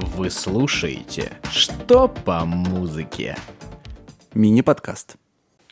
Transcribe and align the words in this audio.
Вы 0.00 0.30
слушаете 0.30 1.32
«Что 1.50 2.08
по 2.08 2.44
музыке?» 2.44 3.36
Мини-подкаст. 4.34 5.16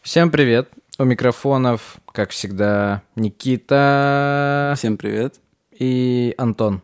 Всем 0.02 0.30
привет! 0.30 0.68
У 0.98 1.04
микрофонов, 1.04 1.96
как 2.12 2.30
всегда, 2.30 3.02
Никита 3.16 4.74
Всем 4.76 4.96
привет. 4.96 5.40
и 5.72 6.34
Антон. 6.36 6.82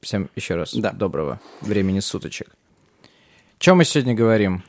Всем 0.00 0.30
еще 0.34 0.54
раз 0.56 0.74
Да. 0.74 0.92
доброго 0.92 1.40
времени 1.60 2.00
суточек. 2.00 2.48
Чем 3.58 3.76
мы 3.78 3.84
сегодня 3.84 4.14
говорим? 4.14 4.62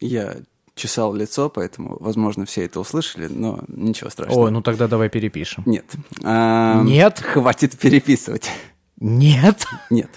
Я 0.00 0.36
чесал 0.74 1.14
лицо, 1.14 1.48
поэтому, 1.48 1.96
возможно, 2.00 2.44
все 2.44 2.64
это 2.64 2.80
услышали, 2.80 3.28
но 3.28 3.60
ничего 3.68 4.10
страшного. 4.10 4.44
Ой, 4.46 4.50
ну 4.50 4.60
тогда 4.60 4.88
давай 4.88 5.08
перепишем. 5.08 5.62
Нет. 5.66 5.86
А, 6.22 6.82
Нет? 6.82 7.20
Хватит 7.24 7.78
переписывать. 7.78 8.50
Нет? 8.98 9.64
Нет. 9.90 10.10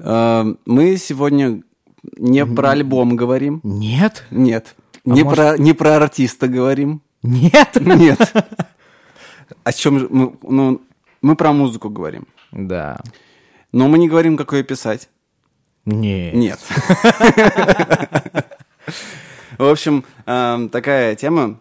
А, 0.00 0.46
Мы 0.64 0.96
сегодня 0.96 1.62
не 2.16 2.44
про 2.46 2.70
альбом 2.70 3.16
говорим. 3.16 3.60
Нет? 3.62 4.24
Нет. 4.30 4.74
Не, 5.04 5.22
может- 5.24 5.36
про, 5.36 5.58
не 5.58 5.72
про 5.72 5.96
артиста 5.96 6.48
говорим. 6.48 7.02
Нет? 7.22 7.76
Нет. 7.80 8.32
О 9.64 9.72
чем 9.72 9.98
же 9.98 10.08
мы... 10.10 10.36
Ну, 10.42 10.82
мы 11.22 11.34
про 11.34 11.52
музыку 11.52 11.88
говорим. 11.90 12.26
Да. 12.52 13.00
Но 13.72 13.88
мы 13.88 13.98
не 13.98 14.08
говорим, 14.08 14.36
как 14.36 14.52
ее 14.52 14.62
писать. 14.62 15.08
Нет. 15.84 16.34
Нет. 16.34 16.60
В 19.58 19.64
общем, 19.64 20.04
эм, 20.26 20.68
такая 20.68 21.14
тема. 21.16 21.58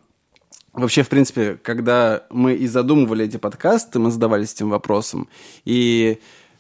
Вообще, 0.74 1.02
в 1.02 1.10
принципе, 1.10 1.56
когда 1.56 2.24
мы 2.30 2.54
и 2.54 2.68
задумывали 2.68 3.26
эти 3.26 3.38
подкасты, 3.38 3.98
мы 3.98 4.12
задавались 4.12 4.54
этим 4.54 4.70
вопросом. 4.70 5.28
И 5.66 6.20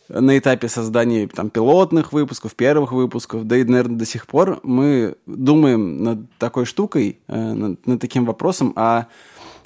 на 0.10 0.38
этапе 0.38 0.68
создания 0.68 1.28
там, 1.28 1.50
пилотных 1.50 2.14
выпусков, 2.14 2.56
первых 2.56 2.92
выпусков, 2.92 3.46
да 3.46 3.58
и, 3.58 3.64
наверное, 3.64 3.98
до 3.98 4.06
сих 4.06 4.28
пор 4.28 4.60
мы 4.64 5.16
думаем 5.26 6.04
над 6.04 6.32
такой 6.38 6.66
штукой, 6.66 7.20
э, 7.28 7.54
над, 7.54 7.86
над 7.86 8.02
таким 8.02 8.26
вопросом, 8.26 8.74
а 8.76 9.08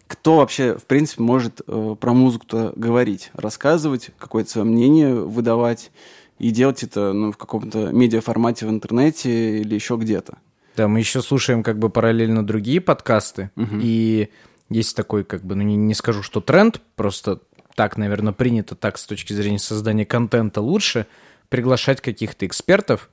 кто 0.07 0.37
вообще, 0.37 0.77
в 0.77 0.85
принципе, 0.85 1.23
может 1.23 1.61
э, 1.65 1.95
про 1.99 2.13
музыку-то 2.13 2.73
говорить, 2.75 3.31
рассказывать, 3.33 4.09
какое-то 4.17 4.51
свое 4.51 4.67
мнение 4.67 5.15
выдавать 5.15 5.91
и 6.37 6.49
делать 6.51 6.83
это 6.83 7.13
ну, 7.13 7.31
в 7.31 7.37
каком-то 7.37 7.91
медиаформате 7.91 8.65
в 8.65 8.69
интернете 8.69 9.59
или 9.59 9.75
еще 9.75 9.95
где-то. 9.95 10.37
Да, 10.75 10.87
мы 10.87 10.99
еще 10.99 11.21
слушаем 11.21 11.63
как 11.63 11.79
бы 11.79 11.89
параллельно 11.89 12.45
другие 12.45 12.81
подкасты, 12.81 13.51
и 13.81 14.29
есть 14.71 14.95
такой 14.95 15.23
как 15.25 15.43
бы, 15.43 15.55
ну 15.55 15.63
не, 15.63 15.75
не 15.75 15.93
скажу, 15.93 16.23
что 16.23 16.39
тренд, 16.39 16.81
просто 16.95 17.39
так, 17.75 17.97
наверное, 17.97 18.33
принято 18.33 18.75
так 18.75 18.97
с 18.97 19.05
точки 19.05 19.33
зрения 19.33 19.59
создания 19.59 20.05
контента 20.05 20.61
лучше 20.61 21.07
приглашать 21.49 22.01
каких-то 22.01 22.45
экспертов 22.45 23.09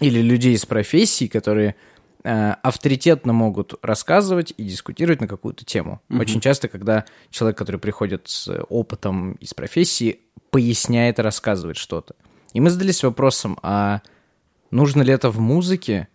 или 0.00 0.20
людей 0.20 0.54
из 0.54 0.66
профессии, 0.66 1.26
которые 1.26 1.74
э, 2.22 2.50
авторитетно 2.62 3.32
могут 3.32 3.74
рассказывать 3.82 4.52
и 4.56 4.64
дискутировать 4.64 5.20
на 5.20 5.28
какую-то 5.28 5.64
тему. 5.64 6.02
Очень 6.10 6.40
часто, 6.40 6.68
когда 6.68 7.04
человек, 7.30 7.56
который 7.56 7.80
приходит 7.80 8.28
с 8.28 8.50
опытом 8.68 9.32
из 9.34 9.54
профессии, 9.54 10.20
поясняет 10.50 11.18
и 11.18 11.22
рассказывает 11.22 11.76
что-то. 11.76 12.14
И 12.52 12.60
мы 12.60 12.70
задались 12.70 13.02
вопросом, 13.02 13.58
а 13.62 14.02
нужно 14.70 15.02
ли 15.02 15.12
это 15.12 15.30
в 15.30 15.40
музыке, 15.40 16.08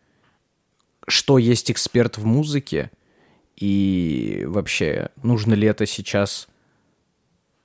что 1.07 1.37
есть 1.37 1.71
эксперт 1.71 2.17
в 2.17 2.25
музыке, 2.25 2.91
и 3.55 4.43
вообще, 4.47 5.09
нужно 5.23 5.53
ли 5.53 5.67
это 5.67 5.85
сейчас... 5.85 6.47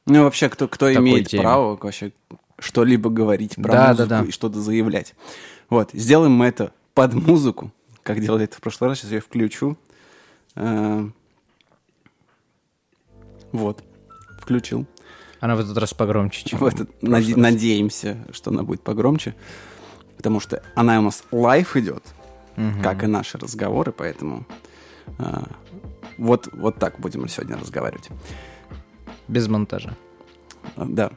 Ну, 0.06 0.22
вообще, 0.24 0.48
кто, 0.48 0.68
кто 0.68 0.92
имеет 0.94 1.28
теме. 1.28 1.42
право 1.42 1.76
вообще 1.76 2.12
что-либо 2.58 3.10
говорить 3.10 3.56
про 3.56 3.72
Да, 3.72 3.86
да, 3.86 3.88
музыку 3.92 4.08
да. 4.08 4.24
и 4.24 4.30
что-то 4.30 4.60
заявлять. 4.60 5.14
Вот, 5.68 5.90
сделаем 5.92 6.32
мы 6.32 6.46
это 6.46 6.72
под 6.94 7.14
музыку, 7.14 7.72
как 8.02 8.20
делали 8.20 8.44
это 8.44 8.56
в 8.56 8.60
прошлый 8.60 8.90
раз. 8.90 8.98
Сейчас 9.00 9.10
я 9.10 9.20
включу. 9.20 9.76
Э, 10.54 11.08
Вот, 13.52 13.82
включил. 14.40 14.86
Она 15.40 15.56
в 15.56 15.60
этот 15.60 15.76
раз 15.78 15.92
погромче, 15.94 16.44
чем... 16.48 16.58
В 16.58 16.64
этот- 16.64 16.90
в 17.00 17.04
наде- 17.04 17.34
раз. 17.34 17.36
надеемся, 17.42 18.16
что 18.32 18.50
она 18.50 18.62
будет 18.62 18.82
погромче, 18.82 19.34
потому 20.16 20.40
что 20.40 20.62
она 20.74 20.98
у 20.98 21.02
нас 21.02 21.24
live 21.30 21.76
идет, 21.76 22.02
Мгм. 22.56 22.82
как 22.82 23.02
и 23.04 23.06
наши 23.06 23.38
разговоры, 23.38 23.92
поэтому 23.92 24.46
э, 25.18 25.42
вот, 26.18 26.48
вот 26.52 26.76
так 26.78 26.98
будем 27.00 27.28
сегодня 27.28 27.56
разговаривать. 27.56 28.08
Без 29.28 29.48
монтажа. 29.48 29.96
Да, 30.76 31.10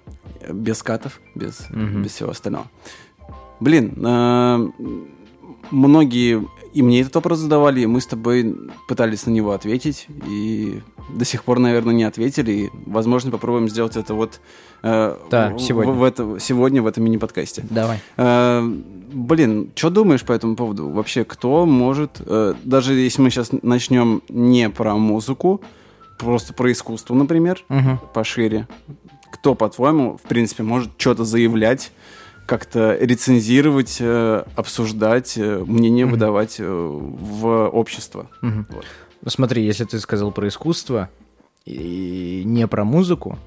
без 0.52 0.82
cut 0.84 1.02
ов, 1.02 1.20
без, 1.36 1.66
Мгм. 1.70 2.04
без 2.04 2.12
всего 2.12 2.30
остального. 2.32 2.68
Блин, 3.60 3.94
э, 4.06 4.70
многие 5.72 6.46
и 6.74 6.82
мне 6.84 7.02
этот 7.02 7.16
вопрос 7.16 7.40
задавали, 7.40 7.82
и 7.82 7.86
мы 7.88 8.00
с 8.00 8.06
тобой 8.06 8.56
пытались 8.88 9.26
на 9.26 9.32
него 9.32 9.52
ответить, 9.52 10.08
и 10.28 10.82
до 11.14 11.26
сих 11.26 11.44
пор, 11.44 11.58
наверное, 11.60 11.96
не 11.96 12.04
ответили, 12.04 12.52
и, 12.52 12.70
возможно, 12.86 13.32
попробуем 13.32 13.68
сделать 13.70 13.98
это 13.98 14.14
вот 14.14 14.40
э, 14.84 15.18
Да, 15.32 15.50
в- 15.56 15.60
сегодня. 15.60 15.92
В, 15.92 15.98
в 15.98 16.04
это- 16.04 16.38
сегодня 16.40 16.82
в 16.82 16.88
этом 16.88 17.04
мини-подкасте. 17.04 17.66
Давай. 17.70 18.00
Э, 18.18 18.62
блин, 19.12 19.72
что 19.76 19.90
думаешь 19.90 20.24
по 20.24 20.32
этому 20.32 20.56
поводу? 20.56 20.90
Вообще, 20.90 21.24
кто 21.26 21.66
может, 21.66 22.22
э, 22.26 22.54
даже 22.64 22.94
если 22.94 23.22
мы 23.24 23.30
сейчас 23.32 23.50
начнем 23.64 24.22
не 24.30 24.70
про 24.70 24.96
музыку, 24.96 25.62
просто 26.20 26.54
про 26.54 26.72
искусство, 26.72 27.16
например, 27.16 27.64
Мгм. 27.70 28.00
пошире. 28.14 28.68
Кто, 29.32 29.56
по-твоему, 29.56 30.18
в 30.18 30.22
принципе, 30.24 30.64
может 30.64 30.92
что-то 30.98 31.24
заявлять, 31.24 31.92
как-то 32.46 32.96
рецензировать, 33.00 33.98
э, 34.00 34.44
обсуждать, 34.56 35.38
э, 35.38 35.64
мнение 35.66 36.06
выдавать 36.06 36.58
э, 36.60 36.66
в 36.68 37.68
общество? 37.70 38.28
Мгм. 38.42 38.68
Вот. 38.70 38.86
Ну 39.22 39.30
смотри, 39.30 39.64
если 39.64 39.84
ты 39.86 40.00
сказал 40.00 40.32
про 40.32 40.48
искусство 40.48 41.10
и 41.66 42.44
не 42.46 42.68
про 42.68 42.84
музыку, 42.84 43.38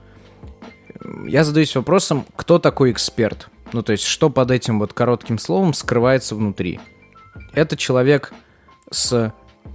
я 1.26 1.44
задаюсь 1.44 1.74
вопросом, 1.74 2.24
кто 2.36 2.58
такой 2.58 2.92
эксперт? 2.92 3.48
Ну, 3.72 3.82
то 3.82 3.92
есть, 3.92 4.04
что 4.04 4.28
под 4.30 4.50
этим 4.50 4.78
вот 4.78 4.92
коротким 4.92 5.38
словом 5.38 5.72
скрывается 5.74 6.34
внутри? 6.36 6.78
Это 7.54 7.76
человек 7.76 8.32
с 8.90 9.32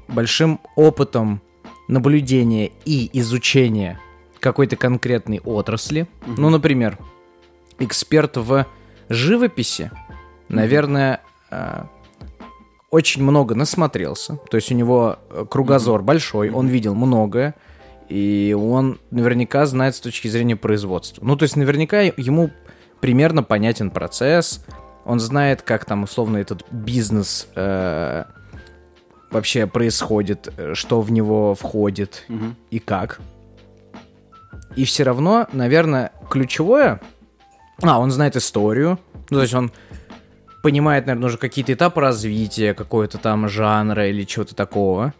большим 0.07 0.59
опытом 0.75 1.41
наблюдения 1.87 2.71
и 2.85 3.09
изучения 3.19 3.99
какой-то 4.39 4.75
конкретной 4.75 5.39
отрасли. 5.39 6.07
Ну, 6.25 6.49
например, 6.49 6.97
эксперт 7.79 8.37
в 8.37 8.65
живописи, 9.09 9.91
наверное, 10.49 11.21
э, 11.49 11.83
очень 12.89 13.23
много 13.23 13.55
насмотрелся. 13.55 14.39
То 14.49 14.57
есть 14.57 14.71
у 14.71 14.75
него 14.75 15.19
э, 15.29 15.45
кругозор 15.49 16.01
большой, 16.01 16.49
он 16.49 16.67
видел 16.67 16.95
многое, 16.95 17.55
и 18.09 18.55
он 18.57 18.99
наверняка 19.11 19.65
знает 19.65 19.95
с 19.95 19.99
точки 19.99 20.27
зрения 20.27 20.55
производства. 20.55 21.23
Ну, 21.25 21.35
то 21.35 21.43
есть 21.43 21.55
наверняка 21.55 22.01
ему 22.01 22.51
примерно 23.01 23.43
понятен 23.43 23.91
процесс, 23.91 24.65
он 25.05 25.19
знает, 25.19 25.61
как 25.61 25.85
там 25.85 26.03
условно 26.03 26.37
этот 26.37 26.65
бизнес 26.71 27.47
э, 27.55 28.25
вообще 29.31 29.67
происходит, 29.67 30.53
э, 30.57 30.73
что 30.73 31.01
в 31.01 31.11
него 31.11 31.55
входит 31.55 32.25
Мгм. 32.27 32.55
и 32.71 32.79
как. 32.79 33.19
И 34.75 34.85
все 34.85 35.03
равно, 35.03 35.47
наверное, 35.53 36.11
ключевое... 36.29 37.01
А, 37.81 37.99
он 37.99 38.11
знает 38.11 38.35
историю. 38.35 38.99
Ну, 39.29 39.37
то 39.37 39.41
есть 39.41 39.53
он 39.53 39.71
понимает, 40.63 41.05
наверное, 41.05 41.27
уже 41.27 41.37
какие-то 41.37 41.73
этапы 41.73 42.01
развития 42.01 42.73
какого-то 42.73 43.17
там 43.17 43.47
жанра 43.47 44.07
или 44.09 44.23
чего-то 44.23 44.55
такого. 44.55 45.13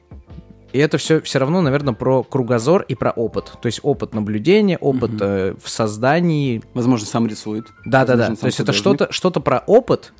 И 0.73 0.79
это 0.79 0.97
все 0.97 1.21
все 1.21 1.39
равно, 1.39 1.61
наверное, 1.61 1.93
про 1.93 2.23
кругозор 2.23 2.81
и 2.81 2.95
про 2.95 3.11
опыт. 3.11 3.53
То 3.61 3.67
есть 3.67 3.79
опыт 3.83 4.13
наблюдения, 4.13 4.77
опыт 4.77 5.11
э, 5.21 5.55
в 5.61 5.69
создании. 5.69 6.61
Возможно, 6.73 7.07
сам 7.07 7.27
рисует. 7.27 7.67
Да-да-да. 7.85 8.29
Возможно, 8.29 8.35
То 8.35 8.39
сам 8.41 8.47
есть 8.47 8.59
это 8.59 8.73
что-то 8.73 9.07
что 9.11 9.31
про 9.31 9.63
опыт, 9.65 10.13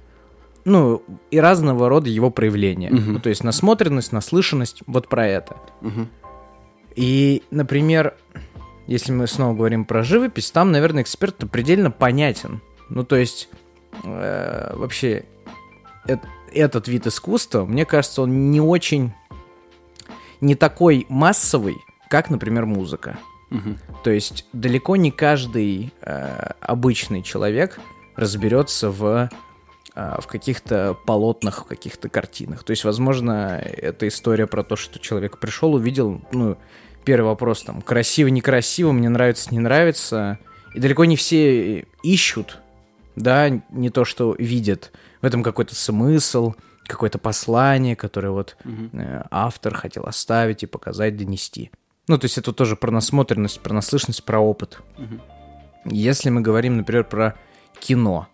ну, 0.68 1.02
и 1.32 1.40
разного 1.40 1.88
рода 1.88 2.10
его 2.10 2.30
проявления. 2.30 2.90
Мгм. 2.90 3.14
Ну, 3.14 3.20
то 3.20 3.30
есть 3.30 3.42
насмотренность, 3.42 4.12
наслышанность, 4.12 4.82
вот 4.86 5.08
про 5.08 5.26
это. 5.26 5.56
Мгм. 5.80 6.10
И, 6.96 7.42
например, 7.52 8.16
если 8.86 9.14
мы 9.14 9.28
снова 9.28 9.56
говорим 9.56 9.86
про 9.86 10.04
живопись, 10.04 10.52
там, 10.52 10.74
наверное, 10.74 11.04
эксперт 11.04 11.38
предельно 11.50 11.90
понятен. 11.90 12.60
Ну, 12.90 13.06
то 13.06 13.16
есть, 13.16 13.48
э, 14.04 14.74
вообще, 14.76 15.24
эт- 16.06 16.28
этот 16.54 16.90
вид 16.90 17.08
искусства, 17.08 17.64
мне 17.66 17.86
кажется, 17.86 18.24
он 18.24 18.52
не 18.52 18.60
очень, 18.60 19.14
не 20.42 20.56
такой 20.56 21.06
массовый, 21.08 21.78
как, 22.10 22.30
например, 22.30 22.66
музыка. 22.66 23.18
Мгм. 23.52 23.78
То 24.04 24.10
есть, 24.10 24.46
далеко 24.52 24.98
не 24.98 25.12
каждый 25.12 25.94
э, 26.02 26.52
обычный 26.60 27.22
человек 27.22 27.80
разберется 28.18 28.92
в 28.92 29.30
в 30.20 30.28
каких-то 30.28 30.96
полотнах, 31.06 31.66
в 31.66 31.68
каких-то 31.68 32.08
картинах. 32.08 32.64
То 32.64 32.72
есть, 32.72 32.84
возможно, 32.84 33.60
это 33.60 34.08
история 34.08 34.46
про 34.46 34.64
то, 34.64 34.76
что 34.76 35.00
человек 35.00 35.40
пришел, 35.40 35.74
увидел, 35.74 36.22
ну, 36.32 36.58
первый 37.04 37.28
вопрос 37.28 37.64
там, 37.64 37.82
красиво, 37.82 38.28
некрасиво, 38.28 38.92
мне 38.92 39.10
нравится, 39.10 39.50
не 39.52 39.60
нравится. 39.60 40.38
И 40.76 40.80
далеко 40.80 41.06
не 41.06 41.16
все 41.16 41.88
ищут 42.04 42.60
да, 43.18 43.50
не 43.72 43.90
то, 43.90 44.06
что 44.06 44.36
видят. 44.38 44.92
В 45.22 45.26
этом 45.26 45.44
какой-то 45.44 45.76
смысл, 45.76 46.54
какое-то 46.86 47.18
послание, 47.18 47.96
которое 47.96 48.30
вот 48.30 48.56
э, 48.64 49.24
автор 49.32 49.74
хотел 49.74 50.04
оставить 50.04 50.64
и 50.64 50.68
показать, 50.68 51.18
донести. 51.18 51.72
Ну, 52.08 52.18
то 52.18 52.26
есть 52.26 52.38
это 52.38 52.54
тоже 52.54 52.76
про 52.76 52.92
насмотренность, 52.92 53.60
про 53.60 53.74
наслышанность, 53.74 54.24
про 54.24 54.40
опыт. 54.40 54.80
Если 55.84 56.30
мы 56.30 56.42
говорим, 56.42 56.78
например, 56.78 57.04
про 57.04 57.36
кино, 57.80 58.28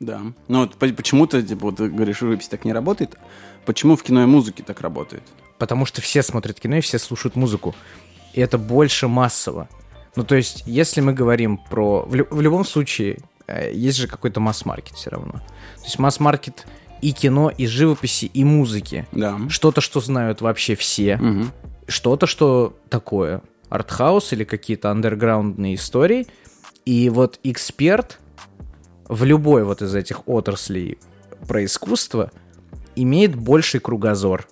Да. 0.00 0.20
Ну 0.48 0.60
вот 0.60 0.74
по- 0.76 0.88
почему-то, 0.88 1.42
типа, 1.42 1.66
вот 1.66 1.76
ты 1.76 1.88
говоришь, 1.88 2.18
живопись 2.18 2.48
так 2.48 2.64
не 2.64 2.72
работает. 2.72 3.16
Почему 3.64 3.96
в 3.96 4.02
кино 4.02 4.22
и 4.22 4.26
музыке 4.26 4.62
так 4.62 4.80
работает? 4.80 5.22
потому 5.56 5.86
что 5.86 6.02
все 6.02 6.22
смотрят 6.22 6.58
кино 6.60 6.76
и 6.76 6.80
все 6.80 6.98
слушают 6.98 7.36
музыку. 7.36 7.74
И 8.34 8.40
это 8.40 8.58
больше 8.58 9.06
массово. 9.08 9.68
Ну, 10.16 10.24
то 10.24 10.34
есть, 10.34 10.64
если 10.66 11.00
мы 11.00 11.12
говорим 11.14 11.58
про... 11.70 12.02
В, 12.02 12.14
лю- 12.14 12.26
в 12.28 12.40
любом 12.40 12.64
случае, 12.64 13.18
э, 13.46 13.72
есть 13.72 13.96
же 13.96 14.08
какой-то 14.08 14.40
масс-маркет 14.40 14.94
все 14.96 15.10
равно. 15.10 15.32
То 15.78 15.84
есть 15.84 15.98
масс-маркет 15.98 16.66
и 17.00 17.12
кино, 17.12 17.50
и 17.56 17.66
живописи, 17.66 18.26
и 18.26 18.44
музыки. 18.44 19.06
Да. 19.12 19.38
Что-то, 19.48 19.80
что 19.80 20.00
знают 20.00 20.40
вообще 20.40 20.74
все. 20.74 21.16
Мгм. 21.16 21.52
Что-то, 21.86 22.26
что 22.26 22.76
такое. 22.90 23.40
Артхаус 23.70 24.32
или 24.32 24.44
какие-то 24.44 24.90
андерграундные 24.90 25.76
истории. 25.76 26.26
И 26.84 27.08
вот 27.08 27.38
эксперт 27.44 28.18
в 29.08 29.24
любой 29.24 29.64
вот 29.64 29.82
из 29.82 29.94
этих 29.94 30.26
отраслей 30.28 30.98
про 31.46 31.64
искусство 31.64 32.30
имеет 32.96 33.34
больший 33.34 33.80
кругозор. 33.80 34.46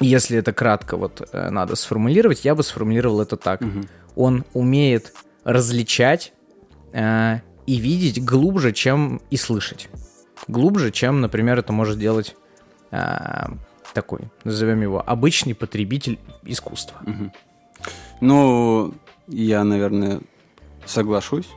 Если 0.00 0.36
это 0.36 0.52
кратко 0.52 0.96
вот 0.96 1.28
э, 1.32 1.50
надо 1.50 1.76
сформулировать, 1.76 2.44
я 2.44 2.54
бы 2.54 2.62
сформулировал 2.62 3.20
это 3.20 3.36
так. 3.36 3.62
Он 4.16 4.44
умеет 4.52 5.14
различать 5.44 6.32
э, 6.92 7.40
и 7.66 7.76
видеть 7.76 8.24
глубже, 8.24 8.72
чем 8.72 9.20
и 9.30 9.36
слышать. 9.36 9.88
Глубже, 10.48 10.90
чем, 10.90 11.20
например, 11.20 11.58
это 11.58 11.72
может 11.72 11.98
делать 11.98 12.36
э, 12.90 13.46
такой, 13.94 14.30
назовем 14.42 14.82
его, 14.82 15.02
обычный 15.04 15.54
потребитель 15.54 16.18
искусства. 16.42 16.98
Ну, 18.20 18.94
я, 19.28 19.64
наверное, 19.64 20.20
соглашусь. 20.84 21.48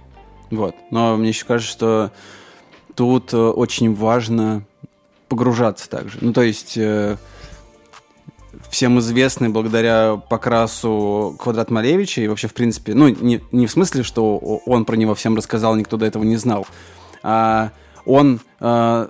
Вот. 0.51 0.75
Но 0.91 1.17
мне 1.17 1.29
еще 1.29 1.45
кажется, 1.45 1.71
что 1.71 2.11
тут 2.95 3.33
э, 3.33 3.37
очень 3.37 3.93
важно 3.93 4.63
погружаться 5.27 5.89
также. 5.89 6.17
Ну, 6.21 6.33
то 6.33 6.41
есть 6.41 6.77
э, 6.77 7.17
всем 8.69 8.99
известный 8.99 9.49
благодаря 9.49 10.15
Покрасу 10.29 11.35
Квадрат 11.39 11.69
Малевича 11.69 12.21
и 12.21 12.27
вообще, 12.27 12.47
в 12.47 12.53
принципе, 12.53 12.93
ну, 12.93 13.09
не, 13.09 13.41
не 13.51 13.67
в 13.67 13.71
смысле, 13.71 14.03
что 14.03 14.37
он 14.37 14.85
про 14.85 14.95
него 14.95 15.15
всем 15.15 15.35
рассказал, 15.35 15.75
никто 15.75 15.97
до 15.97 16.05
этого 16.05 16.23
не 16.23 16.37
знал, 16.37 16.65
а 17.23 17.71
он 18.05 18.39
э, 18.59 19.07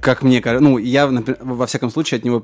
как 0.00 0.22
мне 0.22 0.40
кажется, 0.40 0.64
ну, 0.68 0.78
я, 0.78 1.06
во 1.40 1.66
всяком 1.66 1.90
случае, 1.90 2.18
от 2.18 2.24
него 2.24 2.42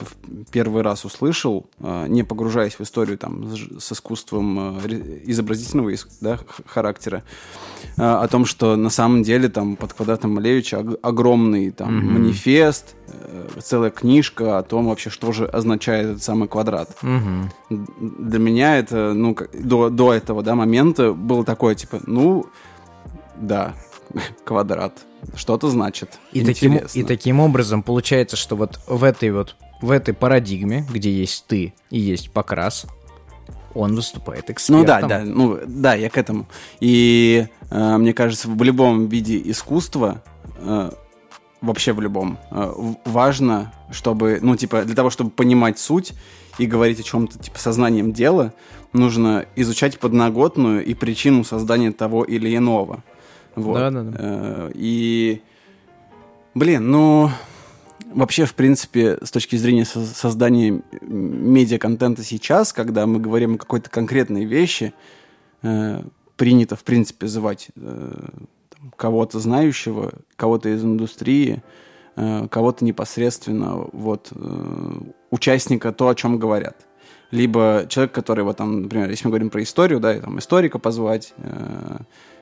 первый 0.51 0.83
раз 0.83 1.05
услышал, 1.05 1.67
э, 1.81 2.07
не 2.09 2.23
погружаясь 2.23 2.75
в 2.75 2.81
историю 2.81 3.19
там 3.19 3.55
с, 3.79 3.93
искусством 3.93 4.79
ре- 4.85 5.23
изобразительного 5.25 5.93
да, 6.21 6.39
характера, 6.67 7.23
э, 7.97 8.03
о 8.03 8.27
том, 8.29 8.45
что 8.47 8.77
на 8.77 8.91
самом 8.91 9.23
деле 9.23 9.49
там 9.49 9.77
под 9.77 9.93
квадратом 9.93 10.35
Малевича 10.35 10.79
ог- 10.81 10.99
огромный 11.03 11.71
там 11.71 11.93
манифест, 12.15 12.95
э, 13.09 13.49
целая 13.63 13.91
книжка 13.91 14.59
о 14.59 14.63
том 14.63 14.87
вообще, 14.89 15.11
что 15.11 15.33
же 15.33 15.47
означает 15.47 16.07
этот 16.07 16.23
самый 16.23 16.49
квадрат. 16.49 16.97
Д- 17.03 17.87
Для 18.01 18.39
меня 18.39 18.79
это, 18.79 19.13
ну, 19.13 19.37
до, 19.53 19.91
до 19.91 20.13
этого, 20.15 20.43
да, 20.43 20.55
момента 20.55 21.13
было 21.13 21.45
такое, 21.45 21.75
типа, 21.75 22.01
ну, 22.07 22.47
да, 23.37 23.75
квадрат, 24.45 24.93
что-то 25.35 25.69
значит. 25.71 26.19
И 26.33 26.45
таким, 26.45 26.75
Интересно. 26.75 26.99
и 26.99 27.03
таким 27.05 27.41
образом 27.41 27.83
получается, 27.83 28.37
что 28.37 28.57
вот 28.57 28.81
в 28.87 29.05
этой 29.05 29.31
вот 29.31 29.57
в 29.81 29.91
этой 29.91 30.15
парадигме, 30.15 30.87
где 30.91 31.11
есть 31.11 31.47
ты 31.47 31.75
и 31.91 31.99
есть 31.99 32.31
покрас, 32.31 32.87
он 33.75 33.95
выступает 33.95 34.51
экспертом. 34.51 34.81
Ну 34.81 34.87
да, 34.87 35.01
да, 35.01 35.25
ну 35.25 35.59
да, 35.67 35.95
я 35.95 36.11
к 36.11 36.19
этому. 36.19 36.47
И 36.81 37.47
э, 37.71 37.97
мне 37.97 38.13
кажется, 38.13 38.49
в 38.49 38.63
любом 38.63 39.09
виде 39.09 39.41
искусства, 39.45 40.23
э, 40.59 40.91
вообще 41.61 41.93
в 41.93 42.01
любом, 42.01 42.39
э, 42.51 42.73
важно, 43.05 43.73
чтобы, 43.91 44.39
ну 44.43 44.57
типа, 44.57 44.83
для 44.85 44.95
того, 44.95 45.11
чтобы 45.11 45.31
понимать 45.31 45.79
суть 45.79 46.13
и 46.59 46.67
говорить 46.67 47.01
о 47.01 47.05
чем-то 47.05 47.39
типа 47.39 47.59
сознанием 47.59 48.13
дела, 48.13 48.53
нужно 48.93 49.47
изучать 49.57 49.99
подноготную 49.99 50.85
и 50.85 50.95
причину 50.95 51.45
создания 51.45 51.93
того 51.93 52.25
или 52.25 52.55
иного. 52.57 53.05
Вот. 53.57 53.75
Да-да-да. 53.75 54.17
Э, 54.19 54.71
И, 54.75 55.43
блин, 56.55 56.91
ну, 56.91 57.31
вообще, 58.13 58.45
в 58.45 58.55
принципе, 58.55 59.19
с 59.23 59.31
точки 59.31 59.57
зрения 59.57 59.85
со- 59.85 60.05
создания 60.05 60.83
медиаконтента 61.01 62.23
сейчас, 62.25 62.73
когда 62.73 63.07
мы 63.07 63.19
говорим 63.21 63.55
о 63.55 63.59
какой-то 63.59 63.91
конкретной 63.91 64.45
вещи, 64.45 64.93
э, 65.63 66.03
принято, 66.37 66.77
в 66.77 66.85
принципе, 66.85 67.27
звать 67.27 67.69
э, 67.77 68.29
кого-то 68.97 69.39
знающего, 69.41 70.13
кого-то 70.37 70.69
из 70.71 70.83
индустрии, 70.85 71.63
э, 72.17 72.47
кого-то 72.49 72.85
непосредственно 72.85 73.87
вот 73.93 74.33
э, 74.35 74.93
участника 75.31 75.93
то, 75.93 76.09
о 76.09 76.15
чем 76.15 76.39
говорят. 76.39 76.77
Либо 77.31 77.85
человек, 77.89 78.13
который 78.13 78.43
вот 78.43 78.57
там, 78.57 78.83
например, 78.83 79.09
если 79.11 79.27
мы 79.27 79.31
говорим 79.31 79.51
про 79.51 79.63
историю, 79.63 80.01
да, 80.01 80.15
и 80.17 80.21
там 80.21 80.39
историка 80.39 80.79
позвать 80.79 81.33
э, 81.37 81.99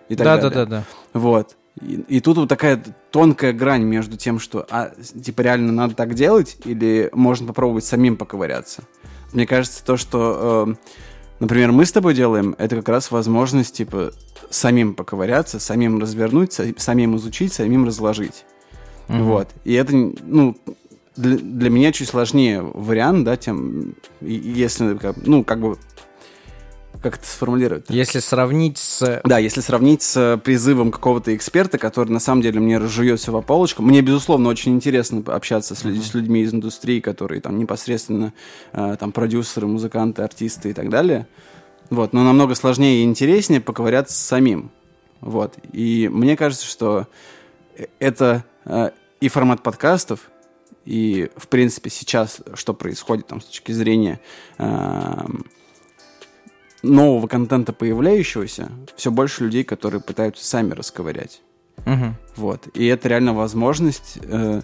и 0.09 0.17
так 0.17 0.25
да, 0.25 0.37
далее. 0.37 0.51
да, 0.51 0.65
да, 0.65 0.71
да. 0.71 0.85
Вот. 1.19 1.57
И, 1.81 2.05
и 2.09 2.21
тут 2.21 2.39
вот 2.39 2.49
такая 2.49 2.83
тонкая 3.11 3.53
грань 3.53 3.83
между 3.83 4.17
тем, 4.17 4.39
что, 4.39 4.67
а, 4.71 4.91
типа, 5.23 5.43
реально 5.43 5.73
надо 5.73 5.95
так 5.95 6.15
делать, 6.15 6.57
или 6.65 7.11
можно 7.13 7.47
попробовать 7.47 7.85
самим 7.85 8.17
поковыряться. 8.17 8.83
Мне 9.33 9.47
кажется, 9.47 9.85
то, 9.85 9.97
что, 9.97 10.67
э, 10.69 10.75
например, 11.41 11.73
мы 11.73 11.85
с 11.85 11.93
тобой 11.93 12.15
делаем, 12.15 12.55
это 12.59 12.77
как 12.77 12.89
раз 12.89 13.11
возможность, 13.11 13.75
типа, 13.77 14.13
самим 14.51 14.95
поковыряться, 14.95 15.61
самим 15.61 16.01
развернуть, 16.01 16.59
са- 16.59 16.79
самим 16.79 17.17
изучить, 17.17 17.53
самим 17.53 17.85
разложить. 17.87 18.45
Мгм. 19.09 19.25
Вот. 19.25 19.49
И 19.65 19.75
это, 19.75 19.95
ну, 19.95 20.57
для, 21.17 21.37
для 21.37 21.71
меня 21.71 21.93
чуть 21.93 22.09
сложнее 22.09 22.63
вариант, 22.63 23.25
да, 23.25 23.37
тем, 23.37 23.95
если, 24.21 24.99
ну, 25.25 25.45
как 25.45 25.61
бы, 25.61 25.77
как 27.03 27.17
это 27.17 27.27
сформулировать? 27.27 27.87
Если 27.89 28.19
сравнить 28.19 28.79
с... 28.79 29.21
Да, 29.25 29.39
если 29.39 29.61
сравнить 29.61 30.03
с 30.03 30.17
э, 30.17 30.37
призывом 30.39 30.91
какого-то 30.91 31.35
эксперта, 31.35 31.79
который 31.79 32.11
на 32.11 32.19
самом 32.19 32.43
деле 32.43 32.61
мне 32.61 32.79
разжует 32.79 33.21
все 33.21 33.31
по 33.33 33.41
полочкам, 33.41 33.87
мне, 33.87 34.01
безусловно, 34.01 34.49
очень 34.49 34.75
интересно 34.75 35.23
общаться 35.33 35.75
с, 35.75 35.85
людь- 35.85 36.05
с 36.05 36.15
людьми 36.15 36.43
из 36.43 36.53
индустрии, 36.53 37.01
которые 37.01 37.41
там 37.41 37.59
непосредственно 37.59 38.33
э, 38.73 38.97
там 38.99 39.13
продюсеры, 39.13 39.67
музыканты, 39.67 40.23
артисты 40.23 40.71
и 40.71 40.73
так 40.73 40.89
далее. 40.89 41.29
Вот, 41.91 42.13
но 42.13 42.25
намного 42.25 42.55
сложнее 42.55 43.03
и 43.03 43.05
интереснее 43.05 43.61
поковыряться 43.61 44.15
с 44.15 44.19
самим. 44.19 44.71
Вот. 45.21 45.55
И 45.73 46.09
мне 46.13 46.37
кажется, 46.37 46.67
что 46.67 47.07
э- 47.77 47.87
это 48.01 48.45
э, 48.65 48.91
и 49.21 49.29
формат 49.29 49.63
подкастов, 49.63 50.31
и, 50.85 51.31
в 51.37 51.49
принципе, 51.49 51.91
сейчас, 51.91 52.41
что 52.55 52.73
происходит 52.73 53.27
там 53.27 53.41
с 53.43 53.45
точки 53.45 53.73
зрения 53.73 54.21
эм, 54.57 55.45
нового 56.83 57.27
контента 57.27 57.73
появляющегося, 57.73 58.71
все 58.97 59.11
больше 59.11 59.45
людей, 59.45 59.65
которые 59.65 60.01
пытаются 60.01 60.45
сами 60.45 60.73
расковырять. 60.73 61.41
Мгм. 61.87 62.17
Вот. 62.37 62.69
И 62.75 62.87
это 62.87 63.09
реально 63.09 63.35
возможность 63.35 64.19
э, 64.23 64.63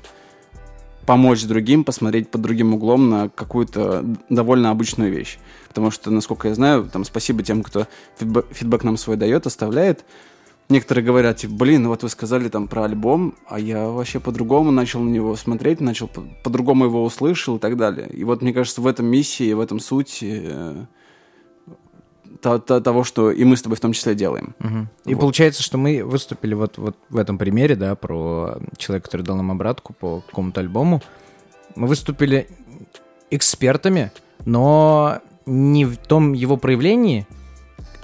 помочь 1.06 1.44
другим, 1.44 1.84
посмотреть 1.84 2.30
под 2.30 2.42
другим 2.42 2.74
углом 2.74 3.10
на 3.10 3.28
какую-то 3.28 4.04
довольно 4.28 4.70
обычную 4.70 5.12
вещь. 5.12 5.38
Потому 5.68 5.90
что, 5.90 6.10
насколько 6.10 6.48
я 6.48 6.54
знаю, 6.54 6.88
там 6.92 7.04
спасибо 7.04 7.42
тем, 7.42 7.62
кто 7.62 7.86
фидбэк, 8.18 8.46
фидбэк 8.52 8.84
нам 8.84 8.96
свой 8.96 9.16
дает, 9.16 9.46
оставляет. 9.46 10.04
Некоторые 10.70 11.04
говорят, 11.04 11.36
типа, 11.36 11.52
блин, 11.52 11.82
ну 11.82 11.88
вот 11.90 12.02
вы 12.02 12.08
сказали 12.08 12.48
там 12.48 12.68
про 12.68 12.84
альбом, 12.84 13.34
а 13.46 13.60
я 13.60 13.86
вообще 13.86 14.18
по-другому 14.18 14.70
начал 14.70 15.00
на 15.00 15.10
него 15.10 15.36
смотреть, 15.36 15.80
начал 15.80 16.08
по- 16.08 16.22
по-другому 16.42 16.86
его 16.86 17.04
услышал 17.04 17.56
и 17.56 17.58
так 17.58 17.76
далее. 17.76 18.08
И 18.08 18.24
вот 18.24 18.40
мне 18.40 18.54
кажется, 18.54 18.80
в 18.80 18.86
этом 18.86 19.06
миссии, 19.06 19.52
в 19.52 19.60
этом 19.60 19.78
суть 19.78 20.20
э, 20.22 20.86
то- 22.40 22.58
то- 22.58 22.80
того, 22.80 23.04
что 23.04 23.30
и 23.30 23.44
мы 23.44 23.56
с 23.56 23.62
тобой 23.62 23.76
в 23.76 23.80
том 23.80 23.92
числе 23.92 24.14
делаем. 24.14 24.54
И 25.04 25.14
Вот. 25.14 25.20
получается, 25.20 25.62
что 25.62 25.78
мы 25.78 26.02
выступили 26.04 26.54
вот, 26.54 26.78
вот 26.78 26.96
в 27.10 27.16
этом 27.16 27.38
примере, 27.38 27.76
да, 27.76 27.94
про 27.94 28.58
человека, 28.76 29.06
который 29.06 29.22
дал 29.22 29.36
нам 29.36 29.50
обратку 29.50 29.92
по 29.92 30.20
какому-то 30.20 30.60
альбому. 30.60 31.02
Мы 31.76 31.86
выступили 31.86 32.48
экспертами, 33.30 34.12
но 34.44 35.20
не 35.46 35.84
в 35.84 35.96
том 35.96 36.32
его 36.32 36.56
проявлении, 36.56 37.26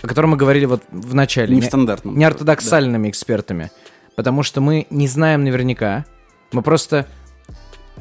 о 0.02 0.08
котором 0.08 0.30
мы 0.30 0.36
говорили 0.36 0.64
вот 0.64 0.82
в 0.90 1.14
начале. 1.14 1.54
Не 1.54 1.60
в 1.60 1.64
стандартном. 1.66 2.16
не 2.16 2.24
ортодоксальными 2.24 3.08
экспертами, 3.08 3.70
потому 4.16 4.42
что 4.42 4.60
мы 4.60 4.86
не 4.90 5.06
знаем 5.08 5.44
наверняка. 5.44 6.04
Мы 6.52 6.62
просто 6.62 7.06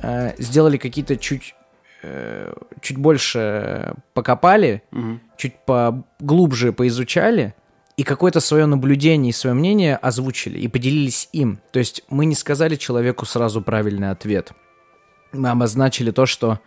э, 0.01 0.33
сделали 0.37 0.77
какие-то 0.77 1.17
чуть 1.17 1.55
чуть 2.81 2.97
больше 2.97 3.95
покопали. 4.13 4.83
Мгм. 4.91 5.21
чуть 5.37 5.55
поглубже 5.65 6.73
поизучали 6.73 7.53
и 7.99 8.03
какое-то 8.03 8.39
свое 8.39 8.65
наблюдение 8.65 9.31
и 9.31 9.33
свое 9.33 9.53
мнение 9.53 9.97
озвучили 9.97 10.57
и 10.57 10.69
поделились 10.69 11.27
им. 11.33 11.59
То 11.71 11.79
есть 11.79 12.03
мы 12.09 12.25
не 12.25 12.35
сказали 12.35 12.77
человеку 12.77 13.25
сразу 13.25 13.61
правильный 13.61 14.09
ответ. 14.09 14.53
Мы 15.33 15.49
обозначили 15.49 16.11
то, 16.11 16.25
что 16.25 16.61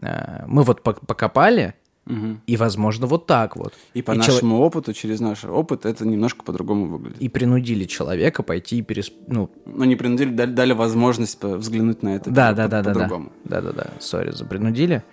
э, 0.00 0.44
мы 0.48 0.64
вот 0.64 0.82
покопали, 0.82 1.74
Угу. 2.06 2.40
И, 2.46 2.56
возможно, 2.56 3.06
вот 3.06 3.26
так 3.26 3.56
вот. 3.56 3.74
И 3.94 4.02
по 4.02 4.12
и 4.12 4.16
нашему 4.16 4.56
чел... 4.56 4.62
опыту, 4.62 4.92
через 4.92 5.20
наш 5.20 5.44
опыт, 5.44 5.86
это 5.86 6.06
немножко 6.06 6.44
по-другому 6.44 6.86
выглядит. 6.86 7.20
И 7.20 7.28
принудили 7.28 7.84
человека 7.84 8.42
пойти 8.42 8.78
и 8.78 8.82
перес... 8.82 9.12
Ну, 9.28 9.50
ну 9.66 9.84
не 9.84 9.94
принудили, 9.94 10.30
дали, 10.30 10.52
дали 10.52 10.72
возможность 10.72 11.42
взглянуть 11.42 12.02
на 12.02 12.16
это 12.16 12.30
да, 12.30 12.50
по- 12.50 12.56
да, 12.56 12.68
да, 12.68 12.82
по-другому. 12.82 13.32
Да, 13.44 13.60
да, 13.60 13.72
да, 13.72 13.84
да. 13.84 13.90
Сори 14.00 14.32
за 14.32 14.44
принудили. 14.44 15.04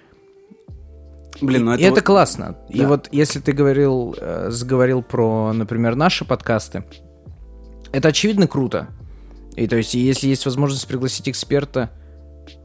Блин, 1.41 1.65
ну 1.65 1.73
это... 1.73 1.83
И 1.83 1.89
вот... 1.89 1.97
это 1.97 2.05
классно. 2.05 2.57
Да. 2.69 2.75
И 2.75 2.85
вот 2.85 3.07
если 3.11 3.39
ты 3.39 3.51
говорил, 3.51 4.15
э, 4.19 4.47
заговорил 4.49 5.03
про, 5.03 5.53
например, 5.53 5.95
наши 5.95 6.25
подкасты, 6.25 6.83
это 7.91 8.07
очевидно 8.07 8.47
круто. 8.47 8.87
И 9.55 9.67
то 9.67 9.75
есть, 9.75 9.93
если 9.93 10.27
есть 10.27 10.45
возможность 10.45 10.87
пригласить 10.87 11.29
эксперта 11.29 11.91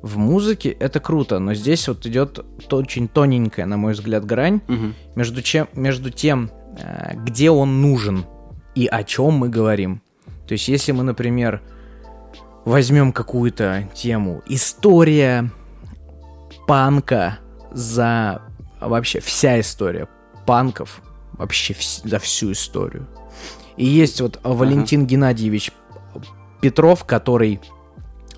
в 0.02 0.18
музыке 0.18 0.70
это 0.70 1.00
круто, 1.00 1.38
но 1.38 1.54
здесь 1.54 1.88
вот 1.88 2.06
идет 2.06 2.44
очень 2.70 3.08
тоненькая, 3.08 3.66
на 3.66 3.76
мой 3.76 3.92
взгляд, 3.92 4.24
грань 4.24 4.60
угу. 4.68 4.92
между, 5.14 5.42
чем, 5.42 5.68
между 5.74 6.10
тем, 6.10 6.50
э, 6.78 7.14
где 7.16 7.50
он 7.50 7.80
нужен 7.80 8.24
и 8.74 8.86
о 8.86 9.02
чем 9.04 9.34
мы 9.34 9.48
говорим. 9.48 10.02
То 10.46 10.52
есть, 10.52 10.68
если 10.68 10.92
мы, 10.92 11.04
например, 11.04 11.62
возьмем 12.64 13.12
какую-то 13.12 13.88
тему 13.94 14.42
история 14.46 15.50
панка 16.66 17.38
за 17.72 18.42
вообще 18.80 19.20
вся 19.20 19.60
история 19.60 20.08
панков 20.46 21.00
вообще 21.32 21.74
вс- 21.74 22.06
за 22.08 22.18
всю 22.18 22.52
историю. 22.52 23.06
И 23.76 23.84
есть 23.84 24.20
вот 24.20 24.40
Валентин 24.42 25.00
ага. 25.00 25.08
Геннадьевич 25.08 25.72
Петров, 26.60 27.04
который 27.04 27.60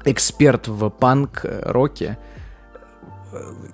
эксперт 0.07 0.69
в 0.69 0.89
панк-роке, 0.89 2.19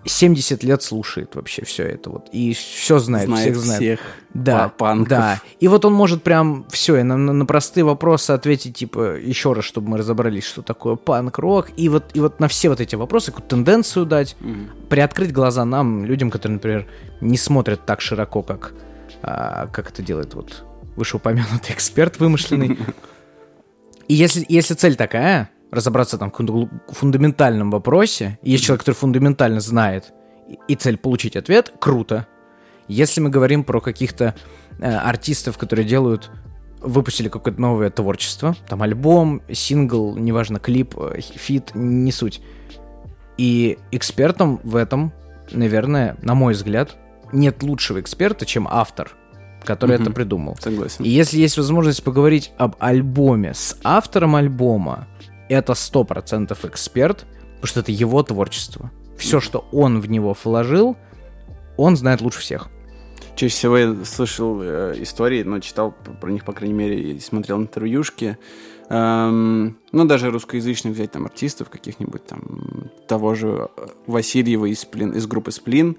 70 0.04 0.64
лет 0.64 0.82
слушает 0.82 1.34
вообще 1.34 1.64
все 1.64 1.84
это 1.84 2.10
вот. 2.10 2.28
И 2.32 2.52
все 2.54 2.98
знает, 2.98 3.28
знает 3.28 3.42
всех 3.42 3.56
знает. 3.56 3.80
Всех 3.80 4.00
да, 4.34 4.68
панков. 4.68 5.08
Да. 5.08 5.40
И 5.60 5.68
вот 5.68 5.84
он 5.84 5.92
может 5.92 6.22
прям 6.22 6.66
все, 6.70 6.96
и 6.96 7.02
на, 7.02 7.16
на 7.16 7.46
простые 7.46 7.84
вопросы 7.84 8.32
ответить, 8.32 8.76
типа, 8.76 9.16
еще 9.18 9.52
раз, 9.52 9.64
чтобы 9.64 9.90
мы 9.90 9.98
разобрались, 9.98 10.44
что 10.44 10.62
такое 10.62 10.96
панк-рок. 10.96 11.70
И 11.76 11.88
вот, 11.88 12.04
и 12.14 12.20
вот 12.20 12.40
на 12.40 12.48
все 12.48 12.68
вот 12.68 12.80
эти 12.80 12.96
вопросы 12.96 13.30
какую-то 13.30 13.56
тенденцию 13.56 14.06
дать, 14.06 14.36
mm 14.40 14.70
приоткрыть 14.88 15.32
глаза 15.32 15.64
нам, 15.64 16.04
людям, 16.04 16.30
которые, 16.30 16.56
например, 16.56 16.86
не 17.22 17.38
смотрят 17.38 17.86
так 17.86 18.02
широко, 18.02 18.42
как, 18.42 18.74
а, 19.22 19.68
как 19.68 19.90
это 19.90 20.02
делает 20.02 20.34
вот 20.34 20.64
вышеупомянутый 20.96 21.74
эксперт 21.74 22.18
вымышленный. 22.18 22.78
И 24.08 24.14
если, 24.14 24.44
если 24.50 24.74
цель 24.74 24.96
такая, 24.96 25.48
разобраться 25.72 26.18
там 26.18 26.30
в 26.30 26.68
фундаментальном 26.88 27.70
вопросе, 27.70 28.38
и 28.42 28.50
есть 28.52 28.64
человек, 28.64 28.82
который 28.82 28.94
фундаментально 28.94 29.60
знает, 29.60 30.12
и 30.68 30.74
цель 30.76 30.98
получить 30.98 31.34
ответ, 31.34 31.72
круто. 31.80 32.26
Если 32.88 33.20
мы 33.20 33.30
говорим 33.30 33.64
про 33.64 33.80
каких-то 33.80 34.34
э, 34.78 34.84
артистов, 34.84 35.56
которые 35.56 35.86
делают, 35.86 36.30
выпустили 36.80 37.28
какое-то 37.28 37.60
новое 37.60 37.88
творчество, 37.90 38.54
там 38.68 38.82
альбом, 38.82 39.40
сингл, 39.50 40.14
неважно, 40.16 40.58
клип, 40.58 40.94
э, 40.98 41.20
feat, 41.20 41.70
не 41.74 42.12
суть. 42.12 42.42
И 43.38 43.78
экспертом 43.92 44.60
в 44.62 44.76
этом, 44.76 45.10
наверное, 45.50 46.18
на 46.20 46.34
мой 46.34 46.52
взгляд, 46.52 46.96
нет 47.32 47.62
лучшего 47.62 47.98
эксперта, 47.98 48.44
чем 48.44 48.68
автор, 48.70 49.12
который 49.64 49.96
угу. 49.96 50.02
это 50.02 50.12
придумал. 50.12 50.58
Согласен. 50.60 51.02
И 51.02 51.08
если 51.08 51.38
есть 51.38 51.56
возможность 51.56 52.04
поговорить 52.04 52.52
об 52.58 52.76
альбоме 52.78 53.54
с 53.54 53.78
автором 53.82 54.36
альбома, 54.36 55.08
это 55.52 55.74
сто 55.74 56.04
процентов 56.04 56.64
эксперт, 56.64 57.26
потому 57.54 57.66
что 57.66 57.80
это 57.80 57.92
его 57.92 58.22
творчество. 58.22 58.90
Все, 59.16 59.40
что 59.40 59.66
он 59.72 60.00
в 60.00 60.08
него 60.08 60.36
вложил, 60.44 60.96
он 61.76 61.96
знает 61.96 62.20
лучше 62.20 62.40
всех. 62.40 62.68
Чаще 63.36 63.54
всего 63.54 63.78
я 63.78 64.04
слышал 64.04 64.60
э, 64.60 64.94
истории, 64.98 65.42
но 65.42 65.58
читал 65.60 65.94
про 66.20 66.30
них, 66.30 66.44
по 66.44 66.52
крайней 66.52 66.74
мере, 66.74 67.12
и 67.12 67.20
смотрел 67.20 67.58
интервьюшки. 67.58 68.36
Эм, 68.88 69.78
ну, 69.90 70.04
даже 70.04 70.30
русскоязычных 70.30 70.94
взять 70.94 71.12
там 71.12 71.24
артистов 71.24 71.70
каких-нибудь, 71.70 72.26
там, 72.26 72.90
того 73.08 73.34
же 73.34 73.68
Васильева 74.06 74.66
из, 74.66 74.80
Сплин, 74.80 75.12
из 75.12 75.26
группы 75.26 75.50
Сплин. 75.50 75.96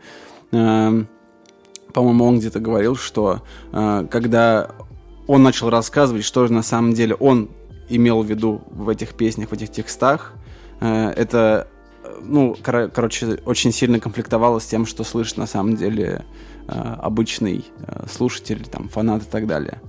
Эм, 0.52 1.08
по-моему, 1.92 2.26
он 2.26 2.40
где-то 2.40 2.60
говорил, 2.60 2.96
что 2.96 3.42
э, 3.72 4.08
когда 4.12 4.72
он 5.28 5.42
начал 5.42 5.70
рассказывать, 5.70 6.24
что 6.24 6.46
же 6.46 6.54
на 6.54 6.64
самом 6.64 6.94
деле 6.94 7.16
он 7.16 7.50
имел 7.90 8.22
в 8.24 8.25
виду 8.25 8.62
в 8.70 8.90
этих 8.90 9.16
песнях, 9.16 9.50
в 9.50 9.54
этих 9.54 9.72
текстах, 9.72 10.34
э, 10.82 11.10
это, 11.16 11.68
ну, 12.22 12.56
кор- 12.63 12.90
короче, 12.90 13.40
очень 13.46 13.72
сильно 13.72 14.00
конфликтовало 14.00 14.60
с 14.60 14.66
тем, 14.66 14.86
что 14.86 15.04
слышит 15.04 15.38
на 15.38 15.48
самом 15.48 15.75
деле 15.75 16.25
э, 16.68 16.72
обычный 16.72 17.66
э, 17.80 18.06
слушатель, 18.10 18.66
там, 18.68 18.90
фанат 18.90 19.24
и 19.24 19.25
так 19.25 19.48
далее. 19.48 19.82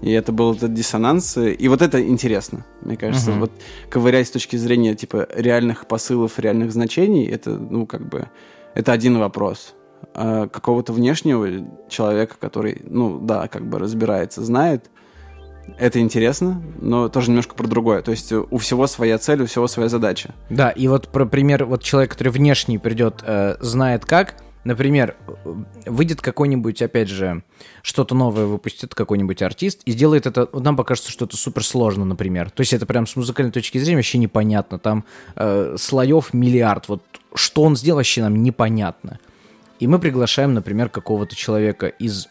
И 0.00 0.12
это 0.12 0.30
был 0.30 0.54
этот 0.54 0.74
диссонанс. 0.74 1.36
И 1.36 1.68
вот 1.68 1.82
это 1.82 2.06
интересно, 2.06 2.64
мне 2.82 2.96
кажется. 2.96 3.32
Uh-huh. 3.32 3.40
Вот 3.40 3.52
ковырять 3.90 4.28
с 4.28 4.30
точки 4.30 4.56
зрения, 4.56 4.94
типа, 4.94 5.26
реальных 5.34 5.86
посылов, 5.86 6.38
реальных 6.38 6.72
значений, 6.72 7.26
это, 7.26 7.50
ну, 7.50 7.84
как 7.86 8.08
бы, 8.08 8.28
это 8.74 8.92
один 8.92 9.18
вопрос. 9.18 9.74
А 10.14 10.46
какого-то 10.46 10.92
внешнего 10.92 11.48
человека, 11.88 12.36
который, 12.38 12.82
ну, 12.84 13.18
да, 13.18 13.48
как 13.48 13.68
бы 13.68 13.78
разбирается, 13.78 14.44
знает, 14.44 14.88
это 15.78 16.00
интересно, 16.00 16.62
но 16.80 17.08
тоже 17.08 17.28
немножко 17.28 17.54
про 17.54 17.66
другое. 17.66 18.02
То 18.02 18.10
есть 18.10 18.32
у 18.32 18.58
всего 18.58 18.86
своя 18.86 19.18
цель, 19.18 19.42
у 19.42 19.46
всего 19.46 19.66
своя 19.66 19.88
задача. 19.88 20.34
Да, 20.50 20.70
и 20.70 20.88
вот 20.88 21.08
про 21.08 21.26
пример, 21.26 21.64
вот 21.64 21.82
человек, 21.82 22.12
который 22.12 22.30
внешний 22.30 22.78
придет, 22.78 23.22
э, 23.22 23.56
знает 23.60 24.04
как. 24.04 24.36
Например, 24.64 25.16
выйдет 25.86 26.20
какой-нибудь, 26.20 26.82
опять 26.82 27.08
же, 27.08 27.42
что-то 27.82 28.14
новое 28.14 28.44
выпустит 28.44 28.94
какой-нибудь 28.94 29.40
артист 29.40 29.82
и 29.84 29.92
сделает 29.92 30.26
это, 30.26 30.48
нам 30.52 30.76
покажется, 30.76 31.10
что 31.10 31.24
это 31.24 31.36
супер 31.36 31.64
сложно, 31.64 32.04
например. 32.04 32.50
То 32.50 32.60
есть 32.60 32.72
это 32.72 32.84
прям 32.84 33.06
с 33.06 33.16
музыкальной 33.16 33.52
точки 33.52 33.78
зрения 33.78 33.96
вообще 33.96 34.18
непонятно. 34.18 34.78
Там 34.78 35.04
э, 35.36 35.76
слоев 35.78 36.34
миллиард. 36.34 36.88
Вот 36.88 37.02
что 37.34 37.62
он 37.62 37.76
сделал, 37.76 37.98
вообще 37.98 38.22
нам 38.22 38.42
непонятно. 38.42 39.20
И 39.78 39.86
мы 39.86 39.98
приглашаем, 39.98 40.54
например, 40.54 40.88
какого-то 40.88 41.36
человека 41.36 41.86
из 41.86 42.26
э, 42.26 42.28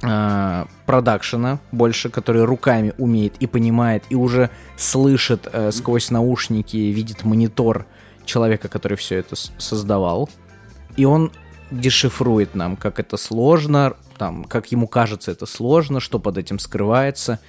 продакшена 0.00 1.58
больше, 1.72 2.08
который 2.08 2.44
руками 2.44 2.92
умеет 2.98 3.34
и 3.40 3.46
понимает, 3.46 4.04
и 4.10 4.14
уже 4.14 4.50
слышит 4.76 5.48
э, 5.52 5.72
сквозь 5.72 6.10
наушники, 6.10 6.76
видит 6.76 7.24
монитор 7.24 7.86
человека, 8.24 8.68
который 8.68 8.96
все 8.96 9.16
это 9.16 9.34
создавал. 9.34 10.30
И 10.96 11.04
он 11.04 11.32
дешифрует 11.70 12.54
нам, 12.54 12.76
как 12.76 13.00
это 13.00 13.16
сложно, 13.16 13.96
там, 14.16 14.44
как 14.44 14.70
ему 14.70 14.86
кажется 14.86 15.32
это 15.32 15.46
сложно, 15.46 16.00
что 16.00 16.18
под 16.18 16.38
этим 16.38 16.58
скрывается, 16.58 17.40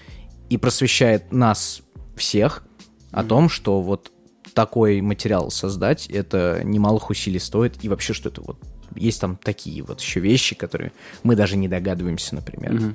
и 0.50 0.58
просвещает 0.58 1.32
нас 1.32 1.82
всех 2.16 2.64
о 3.12 3.24
том, 3.24 3.50
что 3.50 3.82
вот 3.82 4.12
такой 4.54 5.02
материал 5.02 5.52
создать, 5.52 6.08
это 6.08 6.62
немалых 6.64 7.10
усилий 7.10 7.40
стоит, 7.40 7.84
и 7.84 7.90
вообще, 7.90 8.14
что 8.14 8.30
это 8.30 8.42
вот 8.42 8.58
есть 8.96 9.22
там 9.22 9.38
такие 9.38 9.84
вот 9.84 10.02
еще 10.02 10.20
вещи, 10.20 10.56
которые 10.56 10.92
мы 11.24 11.36
даже 11.36 11.58
не 11.58 11.68
догадываемся, 11.68 12.36
например. 12.36 12.74
Угу. 12.74 12.94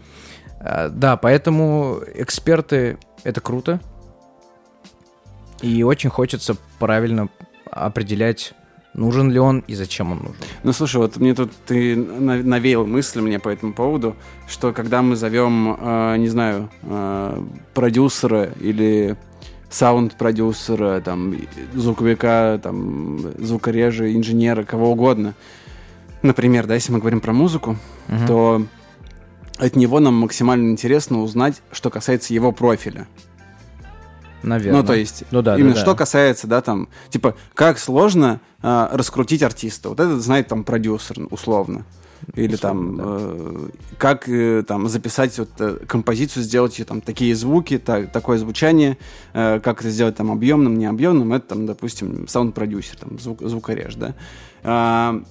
А, 0.60 0.88
да, 0.88 1.16
поэтому 1.16 2.00
эксперты 2.14 2.98
это 3.22 3.40
круто. 3.40 3.80
И 5.62 5.82
очень 5.82 6.10
хочется 6.10 6.56
правильно 6.78 7.28
определять, 7.70 8.52
нужен 8.92 9.30
ли 9.30 9.38
он 9.38 9.60
и 9.60 9.74
зачем 9.74 10.12
он 10.12 10.18
нужен. 10.18 10.36
Ну, 10.62 10.72
слушай, 10.72 10.96
вот 10.96 11.16
мне 11.16 11.34
тут 11.34 11.52
ты 11.66 11.96
навеял 11.96 12.86
мысль 12.86 13.20
мне 13.20 13.38
по 13.38 13.48
этому 13.48 13.72
поводу, 13.72 14.16
что 14.46 14.72
когда 14.72 15.02
мы 15.02 15.16
зовем, 15.16 15.76
э, 15.78 16.16
не 16.18 16.28
знаю, 16.28 16.70
э, 16.82 17.42
продюсера 17.72 18.50
или 18.60 19.16
саунд-продюсера, 19.70 21.00
там, 21.00 21.34
звуковика, 21.74 22.58
там, 22.62 23.18
звукорежа, 23.44 24.12
инженера, 24.14 24.62
кого 24.62 24.92
угодно, 24.92 25.34
Например, 26.24 26.66
да, 26.66 26.74
если 26.74 26.90
мы 26.90 27.00
говорим 27.00 27.20
про 27.20 27.34
музыку, 27.34 27.76
угу. 28.08 28.26
то 28.26 28.66
от 29.58 29.76
него 29.76 30.00
нам 30.00 30.14
максимально 30.14 30.70
интересно 30.70 31.20
узнать, 31.20 31.60
что 31.70 31.90
касается 31.90 32.32
его 32.32 32.50
профиля. 32.50 33.06
Наверное. 34.42 34.80
Ну, 34.80 34.86
то 34.86 34.94
есть, 34.94 35.24
ну, 35.30 35.42
да, 35.42 35.58
именно 35.58 35.74
да, 35.74 35.80
что 35.80 35.92
да. 35.92 35.98
касается, 35.98 36.46
да, 36.46 36.62
там, 36.62 36.88
типа, 37.10 37.34
как 37.52 37.78
сложно 37.78 38.40
э, 38.62 38.88
раскрутить 38.92 39.42
артиста. 39.42 39.90
Вот 39.90 40.00
это 40.00 40.18
знает 40.18 40.48
там 40.48 40.64
продюсер, 40.64 41.26
условно. 41.30 41.84
Или 42.34 42.54
условно, 42.54 42.96
там, 42.96 42.96
да. 42.96 43.04
э, 43.06 43.68
как 43.98 44.26
э, 44.26 44.62
там 44.66 44.88
записать 44.88 45.38
вот, 45.38 45.50
э, 45.58 45.76
композицию, 45.86 46.42
сделать 46.42 46.80
там 46.86 47.02
такие 47.02 47.34
звуки, 47.34 47.76
так, 47.76 48.12
такое 48.12 48.38
звучание, 48.38 48.96
э, 49.34 49.60
как 49.60 49.80
это 49.80 49.90
сделать 49.90 50.16
там 50.16 50.32
объемным, 50.32 50.78
необъемным, 50.78 51.34
это 51.34 51.48
там, 51.48 51.66
допустим, 51.66 52.26
саунд-продюсер, 52.28 52.96
там, 52.96 53.18
звук, 53.18 53.42
звукореж, 53.42 53.96
да. 53.96 54.14
Э, 54.62 55.22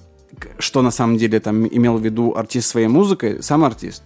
что 0.58 0.82
на 0.82 0.90
самом 0.90 1.16
деле 1.16 1.40
там 1.40 1.66
имел 1.66 1.98
в 1.98 2.04
виду 2.04 2.34
артист 2.36 2.68
своей 2.68 2.88
музыкой, 2.88 3.42
сам 3.42 3.64
артист. 3.64 4.02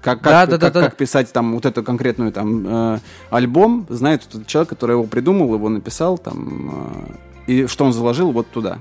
как, 0.00 0.20
как, 0.20 0.24
Да, 0.24 0.46
да, 0.46 0.58
да, 0.58 0.58
как, 0.58 0.72
да, 0.74 0.80
как 0.82 0.90
да. 0.90 0.96
писать 0.96 1.32
там 1.32 1.54
вот 1.54 1.66
эту 1.66 1.82
конкретную 1.82 2.32
там 2.32 2.66
э, 2.66 2.98
альбом, 3.30 3.86
знает 3.88 4.22
тот 4.30 4.46
человек, 4.46 4.70
который 4.70 4.92
его 4.92 5.04
придумал, 5.04 5.54
его 5.54 5.68
написал 5.68 6.18
там, 6.18 7.16
э, 7.46 7.52
и 7.52 7.66
что 7.66 7.84
он 7.84 7.92
заложил 7.92 8.32
вот 8.32 8.48
туда. 8.50 8.78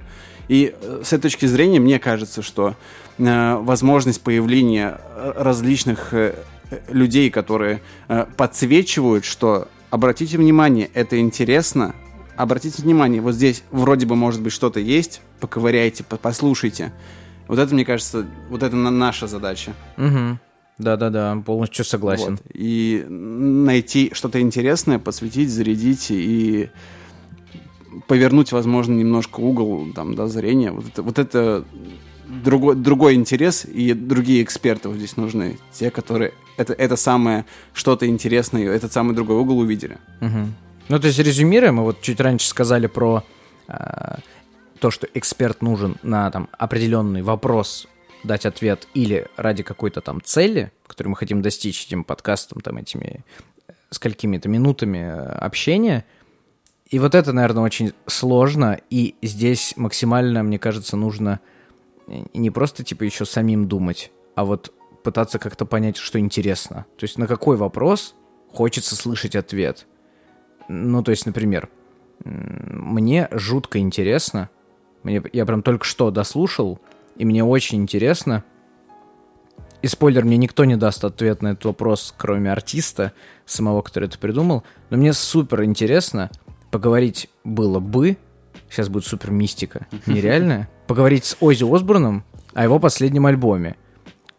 И 0.48 0.74
э, 0.80 1.02
с 1.04 1.14
этой 1.14 1.24
точки 1.24 1.46
зрения 1.46 1.80
мне 1.80 2.00
кажется, 2.00 2.42
что 2.42 2.76
э, 3.18 3.56
возможность 3.56 4.22
появления 4.22 5.00
э, 5.16 5.34
различных 5.38 6.14
э, 6.14 6.36
людей, 6.90 7.30
которые 7.30 7.82
э, 8.08 8.26
подсвечивают, 8.38 9.26
что 9.26 9.68
обратите 9.90 10.38
внимание, 10.38 10.90
это 10.94 11.20
интересно, 11.20 11.96
обратите 12.36 12.82
внимание, 12.82 13.22
вот 13.22 13.36
здесь 13.36 13.64
вроде 13.72 14.06
бы 14.06 14.16
может 14.16 14.42
быть 14.42 14.54
что-то 14.54 14.80
есть, 14.80 15.22
поковыряйте, 15.42 16.04
по- 16.04 16.18
послушайте. 16.18 16.94
Вот 17.48 17.60
это, 17.60 17.74
мне 17.74 17.84
кажется, 17.84 18.26
вот 18.50 18.64
это 18.64 18.76
на- 18.76 18.92
наша 18.92 19.28
задача. 19.28 19.74
Мгм. 19.98 20.40
Да-да-да, 20.78 21.36
полностью 21.46 21.84
согласен. 21.86 22.32
Вот. 22.32 22.42
И 22.54 23.06
найти 23.10 24.12
что-то 24.14 24.40
интересное, 24.40 25.00
посвятить, 25.00 25.50
зарядить 25.52 26.08
и 26.12 26.70
повернуть, 28.08 28.52
возможно, 28.52 28.94
немножко 28.94 29.40
угол 29.42 29.88
там, 29.94 30.16
да, 30.16 30.28
зрения. 30.28 30.72
Вот 30.72 30.86
это, 30.88 31.04
вот 31.04 31.20
это 31.20 31.66
другой, 32.44 32.76
другой 32.76 33.16
интерес, 33.16 33.66
и 33.66 33.94
другие 33.94 34.42
эксперты 34.44 34.88
вот 34.90 34.98
здесь 34.98 35.18
нужны. 35.18 35.58
Те, 35.74 35.92
которые 35.92 36.34
это, 36.58 36.74
это 36.74 36.96
самое 36.96 37.46
что-то 37.74 38.08
интересное, 38.08 38.70
этот 38.70 38.94
самый 38.94 39.14
другой 39.14 39.38
угол 39.38 39.60
увидели. 39.60 39.98
Мгм. 40.22 40.54
Ну, 40.90 41.00
то 41.00 41.08
есть, 41.08 41.20
резюмируя, 41.20 41.72
мы 41.72 41.84
вот 41.84 42.02
чуть 42.02 42.20
раньше 42.20 42.48
сказали 42.48 42.88
про 42.88 43.24
а, 43.68 44.20
то, 44.82 44.90
что 44.90 45.08
эксперт 45.14 45.62
нужен 45.62 45.98
на 46.02 46.30
там 46.32 46.50
определенный 46.58 47.22
вопрос 47.22 47.88
дать 48.24 48.48
ответ 48.48 48.88
или 48.96 49.28
ради 49.38 49.62
какой-то 49.62 50.02
там 50.02 50.22
цели, 50.24 50.72
которую 50.88 51.12
мы 51.12 51.18
хотим 51.18 51.44
достичь 51.44 51.86
этим 51.86 52.04
подкастом, 52.04 52.62
там 52.62 52.78
этими 52.78 53.24
э, 53.68 53.74
сколькими-то 53.92 54.50
минутами 54.50 54.98
э, 54.98 55.22
общения. 55.34 56.04
И 56.90 56.98
вот 56.98 57.14
это, 57.14 57.32
наверное, 57.32 57.64
очень 57.64 57.94
сложно, 58.08 58.80
и 58.90 59.16
здесь 59.22 59.76
максимально, 59.78 60.42
мне 60.42 60.58
кажется, 60.58 60.98
нужно 60.98 61.40
э, 62.08 62.24
не 62.34 62.50
просто 62.50 62.84
типа 62.84 63.04
еще 63.04 63.26
самим 63.26 63.68
думать, 63.68 64.12
а 64.34 64.46
вот 64.46 64.74
пытаться 65.04 65.38
как-то 65.38 65.66
понять, 65.66 65.98
что 65.98 66.20
интересно. 66.20 66.88
То 66.98 67.04
есть 67.04 67.20
на 67.20 67.28
какой 67.28 67.56
вопрос 67.56 68.16
хочется 68.52 68.96
слышать 68.96 69.36
ответ. 69.36 69.86
Ну, 70.68 71.04
то 71.04 71.12
есть, 71.12 71.28
например, 71.28 71.70
мне 72.24 73.28
жутко 73.32 73.78
интересно, 73.78 74.50
мне, 75.04 75.22
я 75.34 75.46
прям 75.46 75.64
только 75.64 75.86
что 75.86 76.12
дослушал, 76.12 76.80
и 77.16 77.26
мне 77.26 77.44
очень 77.44 77.82
интересно, 77.82 78.44
и 79.82 79.88
спойлер, 79.88 80.24
мне 80.24 80.38
никто 80.38 80.66
не 80.66 80.76
даст 80.76 81.04
ответ 81.04 81.42
на 81.42 81.50
этот 81.50 81.66
вопрос, 81.66 82.14
кроме 82.16 82.52
артиста, 82.52 83.14
самого, 83.46 83.82
который 83.82 84.08
это 84.08 84.20
придумал, 84.20 84.64
но 84.90 84.98
мне 84.98 85.14
супер 85.14 85.64
интересно 85.64 86.30
поговорить 86.70 87.30
было 87.44 87.80
бы, 87.80 88.18
сейчас 88.70 88.90
будет 88.90 89.06
супер 89.06 89.32
мистика, 89.32 89.88
нереальная, 90.06 90.70
поговорить 90.88 91.26
с 91.26 91.38
Оззи 91.40 91.64
Осборном 91.64 92.24
о 92.54 92.64
его 92.64 92.80
последнем 92.80 93.26
альбоме, 93.26 93.76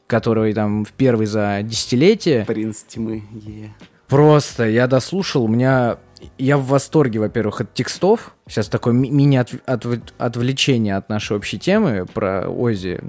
который 0.07 0.53
там 0.55 0.85
в 0.85 0.93
первый 0.93 1.27
за 1.27 1.61
десятилетие, 1.63 2.45
Принц 2.45 2.83
тьмы. 2.83 3.25
е. 3.33 3.75
Просто 4.09 4.69
я 4.69 4.87
дослушал, 4.87 5.45
у 5.45 5.49
меня... 5.49 5.97
Я 6.39 6.57
в 6.59 6.67
восторге, 6.67 7.21
во-первых, 7.21 7.61
от 7.61 7.75
текстов. 7.75 8.35
Сейчас 8.47 8.69
такое 8.69 8.95
ми- 8.95 9.11
мини-отвлечение 9.11 10.97
от 10.97 11.09
нашей 11.09 11.37
общей 11.37 11.59
темы 11.59 12.07
про 12.07 12.49
Ози. 12.49 13.01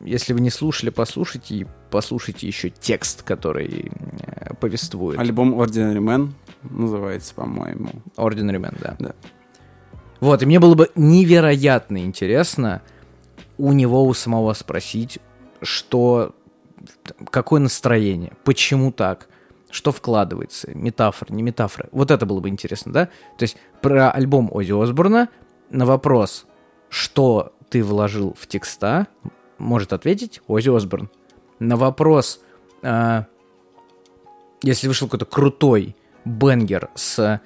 Если 0.00 0.32
вы 0.32 0.40
не 0.40 0.50
слушали, 0.50 0.90
послушайте 0.90 1.54
и 1.54 1.66
послушайте 1.90 2.46
еще 2.46 2.68
текст, 2.70 3.22
который 3.22 3.90
э, 4.26 4.54
повествует. 4.54 5.18
Альбом 5.18 5.54
Ordinary 5.54 5.98
Man 5.98 6.32
называется, 6.62 7.34
по-моему. 7.34 7.90
Ordinary 8.16 8.60
Man, 8.60 8.76
да. 8.80 8.96
Да. 8.98 9.14
Вот, 10.20 10.42
и 10.42 10.46
мне 10.46 10.60
было 10.60 10.74
бы 10.74 10.90
невероятно 10.94 11.98
интересно 11.98 12.82
у 13.58 13.72
него, 13.72 14.04
у 14.04 14.14
самого 14.14 14.52
спросить, 14.54 15.18
что, 15.62 16.34
какое 17.30 17.60
настроение, 17.60 18.32
почему 18.44 18.92
так, 18.92 19.28
что 19.74 19.90
вкладывается, 19.90 20.70
метафора, 20.72 21.32
не 21.32 21.42
метафора. 21.42 21.88
Вот 21.90 22.12
это 22.12 22.26
было 22.26 22.38
бы 22.38 22.48
интересно, 22.48 22.92
да? 22.92 23.06
То 23.36 23.42
есть 23.42 23.56
про 23.82 24.08
альбом 24.08 24.48
Ози 24.52 24.70
Осборна 24.70 25.28
на 25.68 25.84
вопрос, 25.84 26.46
что 26.88 27.52
ты 27.70 27.82
вложил 27.82 28.36
в 28.38 28.46
текста, 28.46 29.08
может 29.58 29.92
ответить 29.92 30.40
Ози 30.46 30.68
Осборн. 30.68 31.10
На 31.58 31.76
вопрос, 31.76 32.40
а, 32.82 33.26
если 34.62 34.86
вышел 34.86 35.08
какой-то 35.08 35.26
крутой 35.26 35.96
бенгер 36.24 36.90
с, 36.94 37.40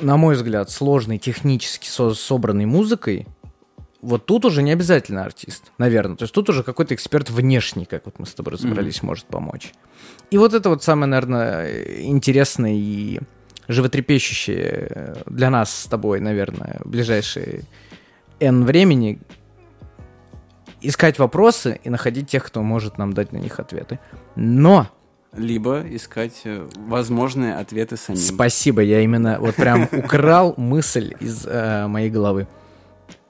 на 0.00 0.16
мой 0.16 0.36
взгляд, 0.36 0.70
сложной 0.70 1.18
технически 1.18 1.86
со- 1.86 2.14
собранной 2.14 2.64
музыкой, 2.64 3.26
вот 4.02 4.26
тут 4.26 4.44
уже 4.44 4.62
не 4.62 4.72
обязательно 4.72 5.24
артист, 5.24 5.70
наверное. 5.78 6.16
То 6.16 6.24
есть 6.24 6.34
тут 6.34 6.50
уже 6.50 6.62
какой-то 6.62 6.94
эксперт 6.94 7.30
внешний, 7.30 7.84
как 7.84 8.04
вот 8.04 8.18
мы 8.18 8.26
с 8.26 8.34
тобой 8.34 8.54
разобрались, 8.54 9.02
может 9.02 9.26
помочь. 9.26 9.72
И 10.30 10.38
вот 10.38 10.54
это 10.54 10.68
вот 10.68 10.82
самое, 10.82 11.06
наверное, 11.06 12.02
интересное 12.02 12.74
и 12.74 13.20
животрепещущее 13.68 15.16
для 15.26 15.50
нас 15.50 15.72
с 15.72 15.86
тобой, 15.86 16.20
наверное, 16.20 16.80
в 16.84 16.90
ближайшие 16.90 17.62
N 18.40 18.64
времени 18.64 19.20
искать 20.80 21.20
вопросы 21.20 21.80
и 21.84 21.88
находить 21.88 22.28
тех, 22.28 22.44
кто 22.44 22.60
может 22.62 22.98
нам 22.98 23.12
дать 23.12 23.32
на 23.32 23.36
них 23.36 23.60
ответы. 23.60 24.00
Но 24.34 24.88
Либо 25.36 25.82
искать 25.88 26.42
э, 26.44 26.66
возможные 26.76 27.54
ответы 27.54 27.96
самим. 27.96 28.20
Спасибо, 28.20 28.82
я 28.82 29.00
именно 29.00 29.38
вот 29.38 29.54
прям 29.54 29.88
украл 29.92 30.54
мысль 30.56 31.14
из 31.20 31.46
э, 31.46 31.86
моей 31.86 32.10
головы. 32.10 32.48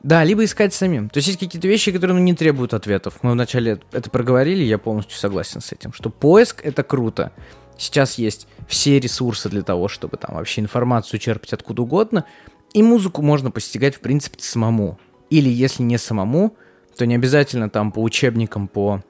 Да, 0.02 0.24
либо 0.24 0.44
искать 0.44 0.74
самим. 0.74 1.08
То 1.08 1.18
есть 1.18 1.28
есть 1.28 1.38
какие-то 1.38 1.68
вещи, 1.68 1.92
которые 1.92 2.16
ну, 2.16 2.22
не 2.22 2.34
требуют 2.34 2.74
ответов. 2.74 3.18
Мы 3.22 3.32
вначале 3.32 3.80
это 3.92 4.10
проговорили, 4.10 4.64
я 4.64 4.78
полностью 4.78 5.16
согласен 5.16 5.60
с 5.60 5.72
этим, 5.72 5.92
что 5.92 6.10
поиск 6.10 6.60
это 6.64 6.82
круто. 6.82 7.32
Сейчас 7.78 8.18
есть 8.18 8.48
все 8.66 8.98
ресурсы 8.98 9.48
для 9.48 9.62
того, 9.62 9.88
чтобы 9.88 10.16
там 10.16 10.34
вообще 10.34 10.60
информацию 10.60 11.20
черпать 11.20 11.52
откуда 11.52 11.82
угодно. 11.82 12.24
И 12.72 12.82
музыку 12.82 13.22
можно 13.22 13.50
постигать, 13.50 13.94
в 13.94 14.00
принципе, 14.00 14.40
самому. 14.40 14.98
Или 15.30 15.48
если 15.48 15.82
не 15.82 15.98
самому, 15.98 16.56
то 16.96 17.06
не 17.06 17.14
обязательно 17.14 17.70
там 17.70 17.92
по 17.92 18.00
учебникам, 18.00 18.66
по 18.68 19.02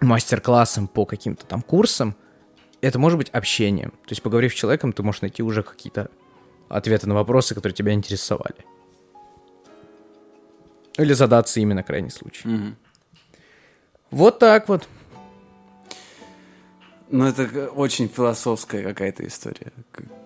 мастер-классам, 0.00 0.88
по 0.88 1.04
каким-то 1.04 1.46
там 1.46 1.62
курсам. 1.62 2.16
Это 2.80 2.98
может 2.98 3.18
быть 3.18 3.28
общением. 3.30 3.90
То 3.90 4.10
есть, 4.10 4.22
поговорив 4.22 4.52
с 4.52 4.56
человеком, 4.56 4.92
ты 4.92 5.02
можешь 5.02 5.22
найти 5.22 5.42
уже 5.42 5.62
какие-то 5.62 6.10
ответы 6.68 7.08
на 7.08 7.14
вопросы, 7.14 7.54
которые 7.54 7.74
тебя 7.74 7.92
интересовали. 7.92 8.64
Или 10.98 11.12
задаться 11.14 11.60
ими 11.60 11.72
на 11.72 11.82
крайний 11.82 12.10
случай. 12.10 12.46
Мгм. 12.48 12.76
Вот 14.10 14.38
так 14.38 14.68
вот. 14.68 14.88
Ну, 17.10 17.26
это 17.26 17.68
очень 17.68 18.08
философская 18.08 18.82
какая-то 18.82 19.26
история. 19.26 19.72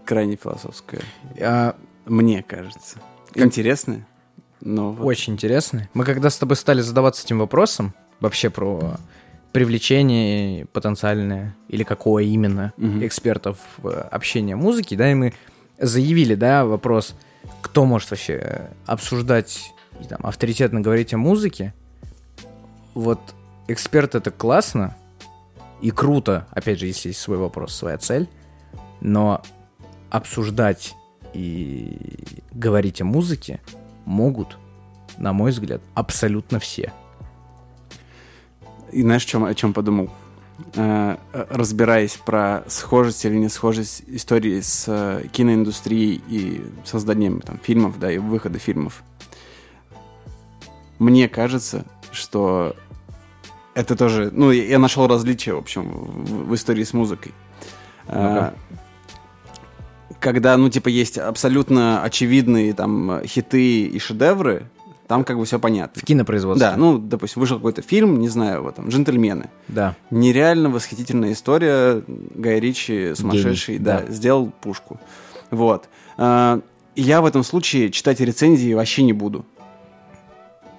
Крайне 0.05 0.37
философская. 0.37 1.03
А, 1.41 1.77
Мне 2.05 2.43
кажется. 2.43 2.99
Интересная. 3.35 4.07
Но 4.61 4.93
вот 4.93 5.05
Очень 5.05 5.35
интересно. 5.35 5.89
Мы 5.95 6.05
когда 6.05 6.31
с 6.31 6.39
тобой 6.39 6.57
стали 6.57 6.81
задаваться 6.81 7.25
этим 7.25 7.39
вопросом, 7.41 7.93
вообще 8.21 8.51
про 8.51 8.97
привлечение 9.53 10.67
потенциальное, 10.67 11.57
или 11.69 11.83
какое 11.83 12.25
именно, 12.25 12.73
Мгм. 12.77 13.05
экспертов 13.07 13.59
в 13.79 14.01
общение 14.03 14.55
музыки, 14.57 14.95
да, 14.95 15.11
и 15.11 15.15
мы 15.15 15.35
заявили, 15.79 16.35
да, 16.35 16.65
вопрос, 16.65 17.15
кто 17.63 17.85
может 17.85 18.11
вообще 18.11 18.71
обсуждать 18.87 19.73
и 20.01 20.05
там 20.05 20.21
авторитетно 20.23 20.81
говорить 20.81 21.15
о 21.15 21.19
музыке. 21.19 21.75
Вот 22.95 23.21
эксперт 23.69 24.15
это 24.15 24.31
классно 24.31 24.97
и 25.81 25.91
круто, 25.91 26.47
опять 26.51 26.79
же, 26.79 26.87
если 26.87 27.09
есть 27.09 27.21
свой 27.21 27.37
вопрос, 27.37 27.75
своя 27.75 27.99
цель, 27.99 28.29
но 29.01 29.43
обсуждать 30.11 30.95
и 31.35 31.99
говорить 32.53 33.01
о 33.03 33.05
музыке 33.05 33.61
могут, 34.05 34.57
на 35.19 35.33
мой 35.33 35.51
взгляд, 35.51 35.83
абсолютно 35.95 36.59
все. 36.59 36.93
И 38.93 39.03
знаешь, 39.03 39.25
чем, 39.25 39.45
о 39.45 39.55
чем 39.55 39.75
подумал? 39.75 40.11
Э, 40.75 41.19
разбираясь 41.33 42.17
про 42.17 42.65
схожесть 42.69 43.25
или 43.27 43.35
не 43.37 43.51
схожесть 43.51 44.03
истории 44.07 44.61
с 44.61 44.87
э, 44.89 45.27
киноиндустрией 45.31 46.23
и 46.29 46.65
созданием 46.85 47.41
там, 47.43 47.59
фильмов, 47.63 47.99
да, 47.99 48.11
и 48.11 48.17
выхода 48.17 48.59
фильмов. 48.59 49.03
Мне 50.99 51.29
кажется, 51.29 51.85
что 52.13 52.75
это 53.75 53.97
тоже... 53.97 54.31
Ну, 54.33 54.51
я 54.51 54.79
нашел 54.79 55.07
различия, 55.07 55.55
в 55.55 55.59
общем, 55.59 55.89
в, 55.91 56.49
в 56.49 56.55
истории 56.55 56.85
с 56.85 56.93
музыкой. 56.93 57.33
Ну-ка. 58.09 58.55
Э, 58.71 60.15
Когда, 60.21 60.57
ну, 60.57 60.71
типа, 60.71 60.89
есть 60.89 61.19
абсолютно 61.19 62.03
очевидные 62.03 62.73
там 62.73 63.21
хиты 63.25 63.87
и 63.87 63.99
шедевры, 63.99 64.71
Там 65.07 65.23
как 65.25 65.39
бы 65.39 65.45
все 65.45 65.59
понятно. 65.59 66.01
В 66.01 66.05
кинопроизводстве. 66.05 66.71
Да, 66.71 66.77
ну, 66.77 66.99
допустим, 66.99 67.41
вышел 67.41 67.59
какой-то 67.59 67.83
фильм, 67.83 68.19
не 68.19 68.29
знаю, 68.29 68.63
вот 68.63 68.77
там, 68.77 68.89
«Джентльмены». 68.89 69.51
Да. 69.69 69.95
Нереально 70.11 70.69
восхитительная 70.69 71.33
история. 71.33 72.03
Гай 72.07 72.59
Ричи, 72.59 73.15
сумасшедший, 73.15 73.79
да, 73.79 74.01
да. 74.01 74.13
сделал 74.13 74.51
пушку. 74.61 74.99
Вот. 75.51 75.89
А, 76.17 76.61
я 76.97 77.21
в 77.21 77.27
этом 77.27 77.45
случае 77.45 77.91
читать 77.91 78.21
рецензии 78.21 78.75
вообще 78.75 79.03
не 79.05 79.13
буду. 79.13 79.45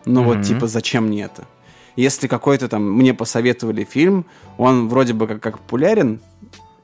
Ну 0.08 0.24
вот, 0.24 0.42
типа, 0.44 0.68
зачем 0.68 1.08
мне 1.08 1.24
это? 1.24 1.44
Если 1.96 2.28
какой-то 2.28 2.68
там 2.68 2.84
мне 2.92 3.14
посоветовали 3.14 3.84
фильм, 3.84 4.26
он 4.58 4.88
вроде 4.88 5.14
бы 5.14 5.28
как, 5.28 5.42
как 5.42 5.60
популярен, 5.60 6.20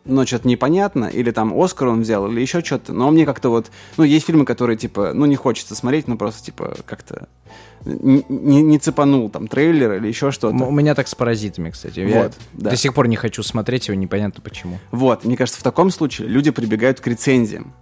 но 0.06 0.26
что-то 0.26 0.48
непонятно, 0.48 1.06
или 1.06 1.32
там 1.32 1.54
Оскар 1.58 1.88
он 1.88 2.02
взял, 2.02 2.28
или 2.30 2.42
еще 2.42 2.62
что-то, 2.62 2.92
но 2.94 3.10
мне 3.12 3.26
как-то 3.26 3.50
вот, 3.50 3.72
ну, 3.96 4.04
есть 4.04 4.26
фильмы, 4.26 4.44
которые, 4.44 4.76
типа, 4.76 5.12
ну, 5.14 5.26
не 5.26 5.36
хочется 5.36 5.76
смотреть, 5.76 6.08
ну, 6.08 6.18
просто, 6.18 6.44
типа, 6.44 6.76
как-то 6.86 7.28
не, 7.86 8.26
не- 8.28 8.62
не 8.64 8.80
цепанул 8.80 9.30
там 9.30 9.48
трейлер 9.48 9.94
или 9.94 10.08
еще 10.08 10.32
что-то. 10.32 10.56
У 10.56 10.72
меня 10.72 10.96
так 10.96 11.08
с 11.08 11.16
паразитами, 11.16 11.70
кстати. 11.70 12.00
Я 12.02 12.24
Вот, 12.24 12.34
да. 12.54 12.72
до 12.72 12.76
сих 12.76 12.94
пор 12.94 13.08
не 13.08 13.16
хочу 13.16 13.44
смотреть 13.44 13.88
его, 13.88 13.96
непонятно 13.96 14.42
почему. 14.44 14.80
Вот, 14.92 15.26
мне 15.26 15.38
кажется, 15.38 15.60
в 15.60 15.64
таком 15.64 15.90
случае 15.90 16.28
люди 16.28 16.52
прибегают 16.52 17.00
к 17.00 17.08
рецензиям. 17.08 17.74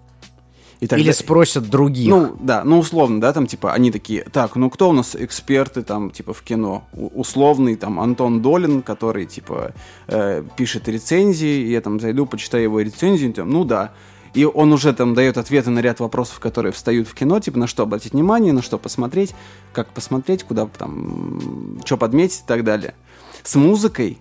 И 0.81 0.87
тогда- 0.87 1.03
Или 1.05 1.11
спросят 1.11 1.69
других. 1.69 2.09
Ну, 2.09 2.35
да, 2.41 2.63
ну, 2.63 2.79
условно, 2.79 3.21
да, 3.21 3.31
там, 3.33 3.45
типа, 3.47 3.71
они 3.71 3.91
такие, 3.91 4.23
так, 4.23 4.55
ну, 4.55 4.69
кто 4.69 4.89
у 4.89 4.93
нас 4.93 5.15
эксперты, 5.15 5.83
там, 5.83 6.09
типа, 6.09 6.33
в 6.33 6.41
кино? 6.41 6.83
У- 6.91 7.19
условный, 7.21 7.75
там, 7.75 7.99
Антон 7.99 8.41
Долин, 8.41 8.81
который, 8.81 9.27
типа, 9.27 9.73
э, 10.07 10.43
пишет 10.57 10.87
рецензии, 10.89 11.67
я, 11.69 11.81
там, 11.81 11.99
зайду, 11.99 12.25
почитаю 12.25 12.63
его 12.63 12.81
рецензию, 12.81 13.31
там, 13.31 13.49
ну, 13.51 13.63
да. 13.63 13.91
И 14.33 14.43
он 14.45 14.73
уже, 14.73 14.91
там, 14.93 15.13
дает 15.13 15.37
ответы 15.37 15.69
на 15.69 15.79
ряд 15.81 15.99
вопросов, 15.99 16.39
которые 16.39 16.71
встают 16.71 17.07
в 17.07 17.13
кино, 17.13 17.39
типа, 17.39 17.59
на 17.59 17.67
что 17.67 17.83
обратить 17.83 18.13
внимание, 18.13 18.51
на 18.53 18.61
что 18.63 18.79
посмотреть, 18.79 19.35
как 19.73 19.89
посмотреть, 19.89 20.43
куда, 20.43 20.65
там, 20.65 21.77
что 21.85 21.95
подметить 21.97 22.39
и 22.39 22.47
так 22.47 22.63
далее. 22.63 22.95
С 23.43 23.55
музыкой 23.55 24.17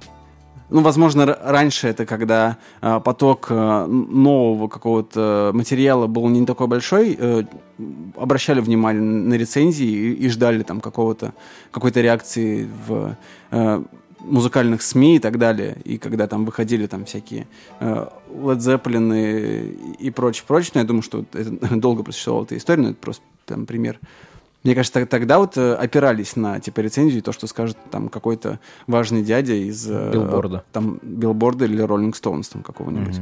ну, 0.71 0.83
возможно, 0.83 1.27
раньше 1.27 1.89
это 1.89 2.07
когда 2.07 2.57
э, 2.81 3.01
поток 3.05 3.47
э, 3.51 3.87
нового 3.87 4.69
какого-то 4.69 5.51
материала 5.53 6.07
был 6.07 6.29
не 6.29 6.47
такой 6.47 6.67
большой, 6.67 7.17
э, 7.19 7.45
обращали 8.17 8.61
внимание 8.61 9.03
на 9.03 9.35
рецензии 9.35 9.87
и, 9.87 10.13
и 10.13 10.29
ждали 10.29 10.63
там 10.63 10.81
какого-то 10.81 11.35
какой-то 11.71 12.01
реакции 12.01 12.69
в 12.87 13.17
э, 13.51 13.83
музыкальных 14.21 14.83
СМИ 14.83 15.17
и 15.17 15.19
так 15.19 15.39
далее. 15.39 15.79
И 15.85 15.99
когда 15.99 16.27
там 16.27 16.45
выходили 16.45 16.87
там 16.87 17.05
всякие 17.05 17.47
э, 17.81 18.07
Led 18.33 18.59
Zeppelin 18.59 19.15
и, 19.17 20.07
и 20.07 20.11
прочее, 20.11 20.45
прочее, 20.47 20.73
но 20.75 20.81
я 20.81 20.87
думаю, 20.87 21.03
что 21.03 21.25
это 21.33 21.51
долго 21.77 22.03
просуществовала 22.03 22.45
эта 22.45 22.57
история, 22.57 22.83
но 22.83 22.89
это 22.91 22.99
просто 22.99 23.23
там 23.47 23.67
пример. 23.67 23.99
Мне 24.63 24.75
кажется, 24.75 25.07
тогда 25.07 25.39
вот 25.39 25.57
э, 25.57 25.75
опирались 25.75 26.37
на 26.37 26.61
типа 26.61 26.81
рецензию, 26.81 27.23
то, 27.23 27.33
что 27.33 27.47
скажет 27.47 27.79
там 27.91 28.09
какой-то 28.09 28.61
важный 28.87 29.23
дядя 29.23 29.55
из 29.55 29.87
э, 29.89 30.11
Билборда. 30.13 30.65
там 30.73 30.99
билборда 31.03 31.65
или 31.65 31.83
Rolling 31.83 32.13
Stones 32.13 32.51
там 32.53 32.63
какого-нибудь. 32.63 33.21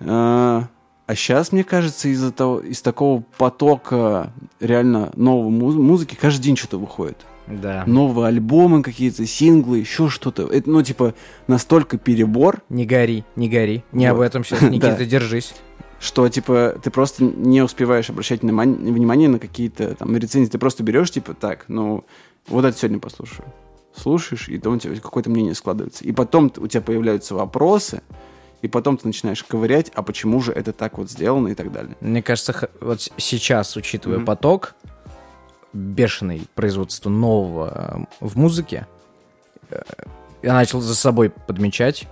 А 0.00 0.68
а 1.06 1.14
сейчас, 1.14 1.52
мне 1.52 1.64
кажется, 1.64 2.08
из-за 2.10 2.30
того, 2.32 2.60
из 2.60 2.82
такого 2.82 3.24
потока 3.38 4.30
реально 4.60 5.10
новой 5.16 5.48
муз- 5.50 5.74
музыки 5.74 6.14
каждый 6.20 6.42
день 6.42 6.56
что-то 6.56 6.76
выходит. 6.76 7.16
Да. 7.46 7.84
Новые 7.86 8.26
альбомы 8.28 8.82
какие-то, 8.82 9.24
синглы, 9.24 9.78
еще 9.78 10.10
что-то. 10.10 10.48
Это, 10.48 10.68
ну, 10.68 10.82
типа, 10.82 11.14
настолько 11.46 11.96
перебор, 11.96 12.58
Не 12.68 12.84
гори, 12.84 13.24
не 13.36 13.48
гори. 13.48 13.84
Не 13.90 14.12
Вот. 14.12 14.16
об 14.16 14.20
этом 14.20 14.44
сейчас, 14.44 14.60
Никита, 14.70 15.06
держись. 15.06 15.54
Что, 16.00 16.28
типа, 16.28 16.78
ты 16.82 16.90
просто 16.90 17.24
не 17.24 17.62
успеваешь 17.62 18.10
обращать 18.10 18.42
внимание, 18.42 19.28
на 19.28 19.38
какие-то 19.38 19.94
там 19.94 20.16
рецензии. 20.16 20.50
Ты 20.50 20.58
просто 20.58 20.82
берешь, 20.82 21.10
типа, 21.10 21.34
так, 21.34 21.64
ну, 21.68 22.04
вот 22.46 22.64
это 22.64 22.76
сегодня 22.76 23.00
послушаю. 23.00 23.52
Слушаешь, 23.94 24.48
и 24.48 24.58
там 24.58 24.74
у 24.74 24.78
тебя 24.78 24.94
какое-то 25.00 25.28
мнение 25.30 25.54
складывается. 25.54 26.04
И 26.04 26.12
потом 26.12 26.52
у 26.56 26.66
тебя 26.68 26.82
появляются 26.82 27.34
вопросы, 27.34 28.02
и 28.62 28.68
потом 28.68 28.96
ты 28.96 29.06
начинаешь 29.06 29.42
ковырять, 29.42 29.90
а 29.94 30.02
почему 30.02 30.40
же 30.40 30.52
это 30.52 30.72
так 30.72 30.98
вот 30.98 31.10
сделано 31.10 31.48
и 31.48 31.54
так 31.54 31.72
далее. 31.72 31.96
Мне 32.00 32.22
кажется, 32.22 32.70
вот 32.80 33.00
сейчас, 33.16 33.76
учитывая 33.76 34.18
Мгм. 34.18 34.26
поток, 34.26 34.74
бешеный 35.72 36.46
производство 36.54 37.10
нового 37.10 38.06
э, 38.20 38.24
в 38.24 38.36
музыке, 38.38 38.86
э, 39.70 39.82
я 40.42 40.54
начал 40.54 40.80
за 40.80 40.94
собой 40.94 41.30
подмечать, 41.30 42.06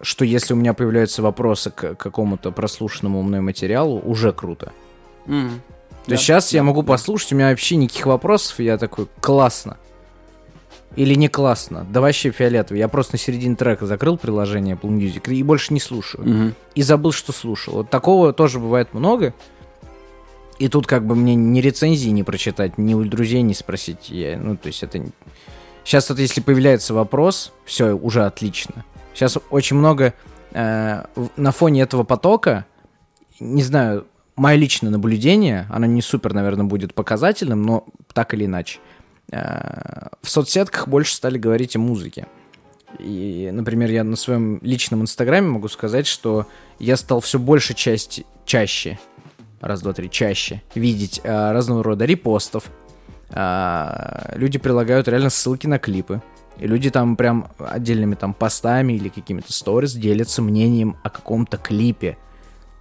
что 0.00 0.24
если 0.24 0.54
у 0.54 0.56
меня 0.56 0.74
появляются 0.74 1.22
вопросы 1.22 1.70
к 1.70 1.94
какому-то 1.94 2.50
прослушанному 2.50 3.22
мной 3.22 3.40
материалу, 3.40 4.00
уже 4.04 4.32
круто. 4.32 4.72
То 5.26 5.32
Да, 6.08 6.14
есть 6.14 6.24
сейчас 6.24 6.52
я 6.52 6.60
да, 6.60 6.64
могу 6.64 6.82
да. 6.82 6.88
послушать, 6.88 7.32
у 7.32 7.36
меня 7.36 7.50
вообще 7.50 7.76
никаких 7.76 8.06
вопросов, 8.06 8.58
я 8.58 8.76
такой, 8.76 9.06
классно. 9.20 9.76
Или 10.96 11.14
не 11.14 11.28
классно, 11.28 11.86
да 11.90 12.00
вообще 12.00 12.32
фиолетово. 12.32 12.76
Я 12.76 12.88
просто 12.88 13.14
на 13.14 13.18
середине 13.18 13.56
трека 13.56 13.86
закрыл 13.86 14.18
приложение 14.18 14.76
Apple 14.76 14.90
Music 14.90 15.32
и 15.32 15.42
больше 15.42 15.72
не 15.72 15.80
слушаю. 15.80 16.28
Мгм. 16.28 16.54
И 16.74 16.82
забыл, 16.82 17.12
что 17.12 17.32
слушал. 17.32 17.74
Вот 17.74 17.90
такого 17.90 18.32
тоже 18.32 18.58
бывает 18.58 18.92
много. 18.92 19.32
И 20.58 20.68
тут 20.68 20.86
как 20.86 21.06
бы 21.06 21.14
мне 21.14 21.34
ни 21.34 21.60
рецензии 21.60 22.10
не 22.10 22.24
прочитать, 22.24 22.76
ни 22.76 22.94
у 22.94 23.04
друзей 23.04 23.42
не 23.42 23.54
спросить. 23.54 24.10
Я, 24.10 24.38
ну, 24.38 24.56
то 24.56 24.66
есть 24.66 24.82
это... 24.82 25.02
Сейчас 25.82 26.10
вот 26.10 26.18
если 26.18 26.40
появляется 26.40 26.92
вопрос, 26.94 27.52
все, 27.64 27.94
уже 27.94 28.26
отлично. 28.26 28.84
Сейчас 29.14 29.38
очень 29.50 29.76
много 29.76 30.14
э, 30.52 31.04
на 31.36 31.52
фоне 31.52 31.82
этого 31.82 32.04
потока, 32.04 32.66
не 33.40 33.62
знаю, 33.62 34.06
мое 34.36 34.56
личное 34.56 34.90
наблюдение, 34.90 35.66
оно 35.70 35.86
не 35.86 36.02
супер, 36.02 36.32
наверное, 36.32 36.64
будет 36.64 36.94
показательным, 36.94 37.62
но 37.62 37.86
так 38.12 38.34
или 38.34 38.46
иначе. 38.46 38.78
Э, 39.30 40.08
в 40.22 40.30
соцсетках 40.30 40.88
больше 40.88 41.14
стали 41.14 41.38
говорить 41.38 41.76
о 41.76 41.78
музыке. 41.78 42.26
И, 42.98 43.50
например, 43.52 43.90
я 43.90 44.04
на 44.04 44.16
своем 44.16 44.58
личном 44.62 45.02
инстаграме 45.02 45.48
могу 45.48 45.68
сказать, 45.68 46.06
что 46.06 46.46
я 46.78 46.96
стал 46.96 47.20
все 47.20 47.38
больше 47.38 47.74
части, 47.74 48.26
чаще, 48.44 48.98
раз, 49.60 49.82
два, 49.82 49.92
три, 49.92 50.10
чаще, 50.10 50.62
видеть 50.74 51.20
э, 51.22 51.52
разного 51.52 51.82
рода 51.82 52.04
репостов. 52.04 52.64
А, 53.30 54.32
люди 54.34 54.58
прилагают 54.58 55.08
реально 55.08 55.30
ссылки 55.30 55.66
на 55.66 55.78
клипы. 55.78 56.20
И 56.58 56.66
люди 56.66 56.90
там 56.90 57.16
прям 57.16 57.48
отдельными 57.58 58.14
там 58.14 58.34
постами 58.34 58.92
или 58.92 59.08
какими-то 59.08 59.52
сторис 59.52 59.94
делятся 59.94 60.42
мнением 60.42 60.96
о 61.02 61.10
каком-то 61.10 61.56
клипе. 61.56 62.18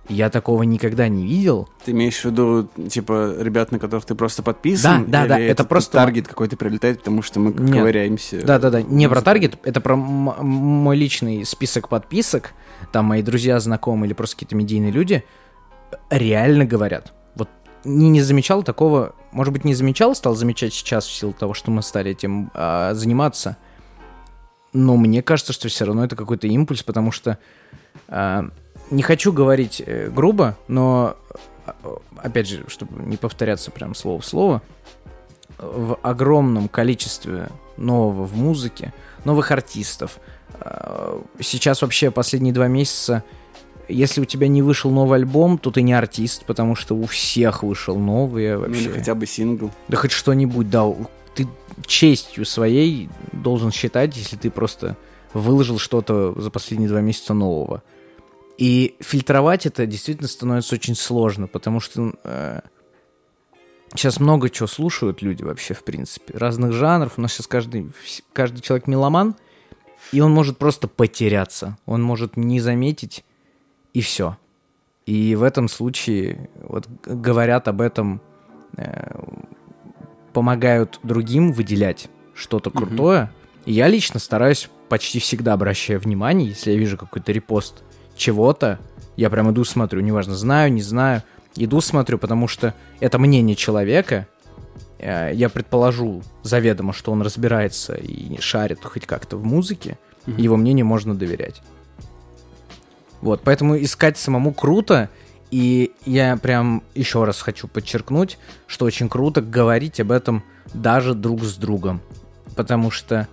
Я 0.09 0.29
такого 0.29 0.63
никогда 0.63 1.07
не 1.07 1.25
видел. 1.25 1.69
Ты 1.85 1.91
имеешь 1.91 2.19
в 2.19 2.25
виду, 2.25 2.67
типа, 2.89 3.35
ребят, 3.39 3.71
на 3.71 3.79
которых 3.79 4.03
ты 4.05 4.13
просто 4.15 4.43
подписан? 4.43 5.05
Да, 5.05 5.21
да, 5.21 5.27
да, 5.29 5.39
это 5.39 5.51
этот 5.51 5.69
просто- 5.69 5.93
таргет 5.93 6.27
какой-то 6.27 6.57
прилетает, 6.57 6.99
потому 6.99 7.21
что 7.21 7.39
мы 7.39 7.53
Нет. 7.53 7.71
ковыряемся. 7.71 8.45
Да-да-да, 8.45 8.81
не 8.81 9.07
про 9.07 9.21
таргет, 9.21 9.57
это 9.63 9.79
про 9.79 9.95
мой 9.95 10.97
личный 10.97 11.45
список 11.45 11.87
подписок. 11.87 12.53
Там 12.91 13.05
мои 13.05 13.21
друзья, 13.21 13.59
знакомые 13.59 14.07
или 14.07 14.13
просто 14.13 14.35
какие-то 14.35 14.55
медийные 14.55 14.91
люди 14.91 15.23
реально 16.09 16.65
говорят. 16.65 17.13
Не, 17.83 18.09
не 18.09 18.21
замечал 18.21 18.63
такого, 18.63 19.15
может 19.31 19.53
быть, 19.53 19.65
не 19.65 19.73
замечал, 19.73 20.13
стал 20.15 20.35
замечать 20.35 20.73
сейчас 20.73 21.05
в 21.05 21.11
силу 21.11 21.33
того, 21.33 21.53
что 21.53 21.71
мы 21.71 21.81
стали 21.81 22.11
этим 22.11 22.51
а, 22.53 22.93
заниматься. 22.93 23.57
Но 24.73 24.97
мне 24.97 25.21
кажется, 25.21 25.51
что 25.53 25.67
все 25.67 25.85
равно 25.85 26.05
это 26.05 26.15
какой-то 26.15 26.47
импульс, 26.47 26.83
потому 26.83 27.11
что 27.11 27.37
а, 28.07 28.45
не 28.89 29.03
хочу 29.03 29.31
говорить 29.31 29.81
э, 29.85 30.09
грубо, 30.09 30.57
но 30.67 31.15
а, 31.65 31.97
опять 32.17 32.47
же, 32.47 32.65
чтобы 32.67 33.03
не 33.03 33.17
повторяться 33.17 33.71
прям 33.71 33.95
слово 33.95 34.21
в 34.21 34.25
слово, 34.25 34.61
в 35.57 35.97
огромном 36.01 36.67
количестве 36.67 37.49
нового 37.77 38.25
в 38.25 38.35
музыке, 38.35 38.93
новых 39.25 39.51
артистов. 39.51 40.19
А, 40.53 41.21
Сейчас 41.39 41.81
вообще 41.81 42.11
последние 42.11 42.53
два 42.53 42.67
месяца, 42.67 43.23
если 43.87 44.21
у 44.21 44.25
тебя 44.25 44.47
не 44.47 44.61
вышел 44.61 44.91
новый 44.91 45.19
альбом, 45.19 45.57
то 45.57 45.71
ты 45.71 45.81
не 45.81 45.93
артист, 45.93 46.45
потому 46.45 46.75
что 46.75 46.95
у 46.95 47.05
всех 47.05 47.63
вышел 47.63 47.97
новый 47.97 48.53
Ну, 48.53 48.59
вообще. 48.61 48.81
или 48.81 48.91
хотя 48.91 49.15
бы 49.15 49.25
сингл. 49.25 49.71
Да 49.87 49.97
хоть 49.97 50.11
что-нибудь, 50.11 50.69
да. 50.69 50.85
Ты 51.35 51.47
честью 51.85 52.45
своей 52.45 53.09
должен 53.31 53.71
считать, 53.71 54.15
если 54.17 54.35
ты 54.35 54.49
просто 54.51 54.97
выложил 55.33 55.79
что-то 55.79 56.33
за 56.39 56.49
последние 56.51 56.89
два 56.89 57.01
месяца 57.01 57.33
нового. 57.33 57.83
И 58.57 58.95
фильтровать 58.99 59.65
это 59.65 59.85
действительно 59.85 60.27
становится 60.27 60.75
очень 60.75 60.95
сложно, 60.95 61.47
потому 61.47 61.79
что 61.79 62.13
э, 62.23 62.59
сейчас 63.95 64.19
много 64.19 64.49
чего 64.49 64.67
слушают 64.67 65.21
люди 65.21 65.43
вообще, 65.43 65.73
в 65.73 65.83
принципе. 65.83 66.37
Разных 66.37 66.73
жанров. 66.73 67.13
У 67.17 67.21
нас 67.21 67.33
сейчас 67.33 67.47
каждый, 67.47 67.91
каждый 68.33 68.61
человек 68.61 68.87
меломан, 68.87 69.35
и 70.11 70.19
он 70.19 70.31
может 70.31 70.57
просто 70.57 70.87
потеряться. 70.87 71.77
Он 71.85 72.03
может 72.03 72.35
не 72.37 72.59
заметить, 72.59 73.23
и 73.93 74.01
все. 74.01 74.37
И 75.05 75.35
в 75.35 75.43
этом 75.43 75.67
случае 75.67 76.49
вот 76.61 76.87
говорят 77.05 77.67
об 77.67 77.81
этом 77.81 78.21
э, 78.77 79.19
помогают 80.33 80.99
другим 81.03 81.51
выделять 81.51 82.07
что-то 82.33 82.69
крутое. 82.69 83.31
И 83.65 83.73
я 83.73 83.87
лично 83.87 84.19
стараюсь 84.19 84.69
почти 84.89 85.19
всегда 85.19 85.53
обращая 85.53 85.99
внимание, 85.99 86.49
если 86.49 86.71
я 86.71 86.77
вижу 86.77 86.97
какой-то 86.97 87.31
репост 87.31 87.83
чего-то, 88.15 88.79
я 89.15 89.29
прям 89.29 89.51
иду 89.51 89.63
смотрю, 89.63 90.01
неважно, 90.01 90.35
знаю, 90.35 90.71
не 90.71 90.81
знаю, 90.81 91.23
иду 91.55 91.81
смотрю, 91.81 92.17
потому 92.17 92.47
что 92.47 92.73
это 92.99 93.19
мнение 93.19 93.55
человека, 93.55 94.27
э, 94.99 95.31
я 95.33 95.49
предположу 95.49 96.23
заведомо, 96.43 96.93
что 96.93 97.11
он 97.11 97.21
разбирается 97.21 97.93
и 97.95 98.39
шарит 98.39 98.79
хоть 98.83 99.05
как-то 99.05 99.37
в 99.37 99.43
музыке, 99.45 99.97
Мгм. 100.25 100.37
его 100.37 100.55
мнению 100.55 100.85
можно 100.85 101.15
доверять. 101.15 101.61
Вот, 103.21 103.41
поэтому 103.43 103.81
искать 103.81 104.17
самому 104.17 104.53
круто, 104.53 105.09
и 105.51 105.91
я 106.05 106.37
прям 106.37 106.83
еще 106.95 107.23
раз 107.23 107.41
хочу 107.41 107.67
подчеркнуть, 107.67 108.37
что 108.67 108.85
очень 108.85 109.09
круто 109.09 109.41
говорить 109.41 109.99
об 109.99 110.11
этом 110.11 110.43
даже 110.73 111.13
друг 111.13 111.43
с 111.43 111.55
другом, 111.55 112.01
потому 112.55 112.89
что 112.89 113.27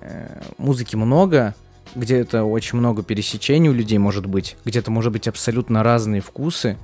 э, 0.00 0.40
музыки 0.58 0.96
много, 0.96 1.54
где-то 1.94 2.44
очень 2.44 2.78
много 2.78 3.02
пересечений 3.02 3.68
у 3.68 3.72
людей 3.72 3.98
может 3.98 4.26
быть, 4.26 4.56
где-то 4.64 4.90
может 4.90 5.12
быть 5.12 5.28
абсолютно 5.28 5.82
разные 5.82 6.20
вкусы, 6.20 6.78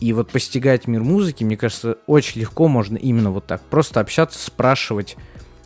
и 0.00 0.12
вот 0.14 0.30
постигать 0.30 0.86
мир 0.86 1.02
музыки, 1.02 1.44
мне 1.44 1.56
кажется, 1.56 1.98
очень 2.06 2.40
легко 2.40 2.68
можно 2.68 2.96
именно 2.96 3.30
вот 3.30 3.46
так. 3.46 3.60
Просто 3.62 4.00
общаться, 4.00 4.38
спрашивать, 4.38 5.16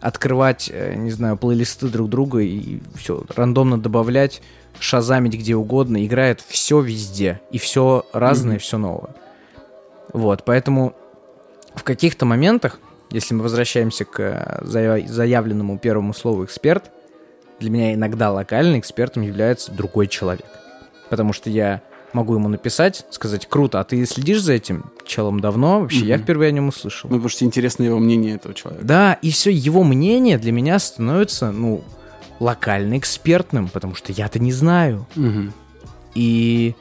открывать, 0.05 0.71
э, 0.73 0.95
не 0.97 1.11
знаю, 1.11 1.37
плейлисты 1.39 1.89
друг 1.89 2.11
друга 2.11 2.41
и 2.41 2.81
все, 2.95 3.25
рандомно 3.35 3.79
добавлять, 3.81 4.43
шазамить 4.79 5.35
где 5.35 5.57
угодно. 5.57 6.05
Играет 6.05 6.43
все 6.47 6.81
везде. 6.81 7.41
И 7.51 7.59
все 7.59 8.05
разное, 8.13 8.57
Мгм. 8.57 8.61
все 8.61 8.77
новое. 8.79 9.15
Вот, 10.13 10.45
поэтому 10.45 10.95
в 11.75 11.83
каких-то 11.83 12.27
моментах, 12.27 12.79
если 13.11 13.35
мы 13.35 13.43
возвращаемся 13.43 14.05
к 14.05 14.21
э, 14.21 14.59
зая- 14.63 15.07
заявленному 15.09 15.79
первому 15.79 16.13
слову 16.13 16.45
эксперт, 16.45 16.91
для 17.59 17.71
меня 17.71 17.95
иногда 17.95 18.31
локальным 18.31 18.79
экспертом 18.81 19.23
является 19.23 19.73
другой 19.73 20.07
человек. 20.09 20.47
Потому 21.09 21.33
что 21.33 21.49
я 21.49 21.81
могу 22.15 22.35
ему 22.35 22.49
написать, 22.49 23.05
сказать, 23.11 23.47
круто, 23.47 23.81
а 23.81 23.85
ты 23.85 24.05
следишь 24.07 24.41
за 24.41 24.55
этим 24.55 24.85
челом 25.05 25.41
давно? 25.41 25.81
Вообще, 25.81 26.07
я 26.07 26.17
Мгм. 26.17 26.25
впервые 26.25 26.49
о 26.49 26.53
нем 26.53 26.69
услышал. 26.69 27.11
Ну, 27.11 27.17
потому 27.17 27.29
что 27.29 27.45
интересно 27.45 27.83
его 27.85 27.99
мнение 27.99 28.37
этого 28.37 28.55
человека. 28.55 28.85
Да, 28.85 29.15
и 29.15 29.31
все 29.31 29.51
его 29.51 29.85
мнение 29.85 30.39
для 30.39 30.53
меня 30.53 30.79
становится, 30.79 31.51
ну, 31.53 31.85
локально 32.41 32.99
экспертным, 32.99 33.69
потому 33.69 33.95
что 33.95 34.13
я-то 34.13 34.39
не 34.39 34.53
знаю. 34.53 35.07
Мгм. 35.15 35.53
И, 36.15 36.75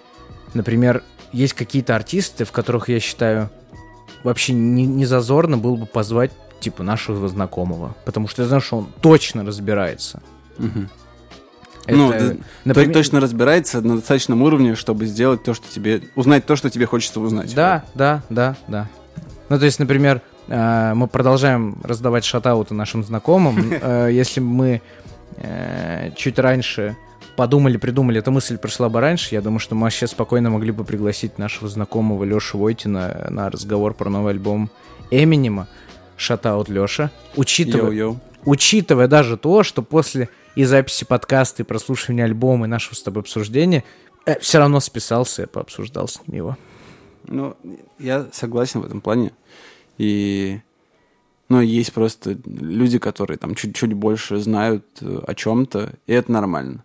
например, 0.54 1.04
есть 1.32 1.54
какие-то 1.54 1.96
артисты, 1.96 2.46
в 2.46 2.52
которых 2.52 2.90
я 2.90 3.00
считаю 3.00 3.50
вообще 4.24 4.54
не, 4.54 4.86
не 4.86 5.06
зазорно 5.06 5.58
было 5.58 5.76
бы 5.76 5.86
позвать 5.86 6.32
типа 6.60 6.82
нашего 6.84 7.28
знакомого, 7.28 7.96
потому 8.06 8.28
что 8.30 8.44
я 8.44 8.48
знаю, 8.48 8.62
что 8.62 8.78
он 8.78 8.88
точно 9.02 9.44
разбирается. 9.44 10.22
Мгм. 10.58 10.90
Это, 11.86 11.98
Ну, 11.98 12.12
да, 12.12 12.36
например- 12.66 12.88
То- 12.90 13.00
Точно 13.00 13.20
разбирается 13.20 13.82
на 13.82 13.96
достаточном 13.98 14.42
уровне, 14.42 14.76
чтобы 14.76 15.06
сделать 15.06 15.44
то, 15.44 15.54
что 15.54 15.68
тебе... 15.70 16.02
Узнать 16.16 16.46
то, 16.46 16.56
что 16.56 16.70
тебе 16.70 16.86
хочется 16.86 17.20
узнать. 17.20 17.54
Да, 17.54 17.84
да, 17.94 18.24
да, 18.30 18.56
да. 18.68 18.88
Ну, 19.50 19.60
то 19.60 19.66
есть, 19.66 19.80
например, 19.80 20.22
э, 20.48 20.94
мы 20.94 21.08
продолжаем 21.08 21.78
раздавать 21.84 22.24
шатауты 22.26 22.74
нашим 22.74 23.04
знакомым. 23.04 23.74
Э, 23.82 24.10
Если 24.12 24.40
мы 24.40 24.82
э, 25.38 26.12
чуть 26.16 26.40
раньше 26.40 26.96
подумали, 27.36 27.78
придумали, 27.78 28.20
эта 28.20 28.32
мысль 28.32 28.58
пришла 28.58 28.90
бы 28.90 29.00
раньше, 29.02 29.36
я 29.36 29.42
думаю, 29.42 29.60
что 29.60 29.76
мы 29.76 29.84
вообще 29.84 30.08
спокойно 30.08 30.50
могли 30.52 30.72
бы 30.72 30.84
пригласить 30.86 31.38
нашего 31.40 31.68
знакомого 31.68 32.24
Лешу 32.24 32.58
Войтина 32.60 33.28
на 33.30 33.50
разговор 33.50 33.94
про 33.94 34.10
новый 34.10 34.34
альбом 34.34 34.70
Эминема. 35.12 35.68
Шатаут 36.16 36.70
Леша. 36.70 37.10
Учитывая, 37.36 38.16
учитывая 38.46 39.08
даже 39.08 39.36
то, 39.36 39.64
что 39.64 39.82
после 39.82 40.30
и 40.56 40.64
записи 40.66 41.06
подкаста, 41.06 41.64
и 41.64 41.66
прослушивания 41.66 42.26
альбома, 42.26 42.66
и 42.66 42.70
нашего 42.70 42.96
с 42.96 43.04
тобой 43.04 43.22
обсуждения, 43.22 43.84
все 44.40 44.60
равно 44.60 44.80
списался 44.80 45.44
и 45.44 45.48
пообсуждал 45.48 46.08
с 46.08 46.22
ним 46.28 46.38
его. 46.38 46.58
Ну, 47.26 47.58
я 48.00 48.28
согласен 48.32 48.82
в 48.82 48.86
этом 48.86 49.02
плане. 49.02 49.32
И... 49.98 50.60
Ну, 51.50 51.62
есть 51.62 51.94
просто 51.94 52.38
люди, 52.46 52.98
которые 52.98 53.38
там 53.38 53.54
чуть-чуть 53.54 53.94
больше 53.94 54.40
знают 54.40 54.86
э, 55.02 55.22
о 55.28 55.36
чем-то, 55.36 55.94
и 56.08 56.14
это 56.14 56.32
нормально. 56.32 56.84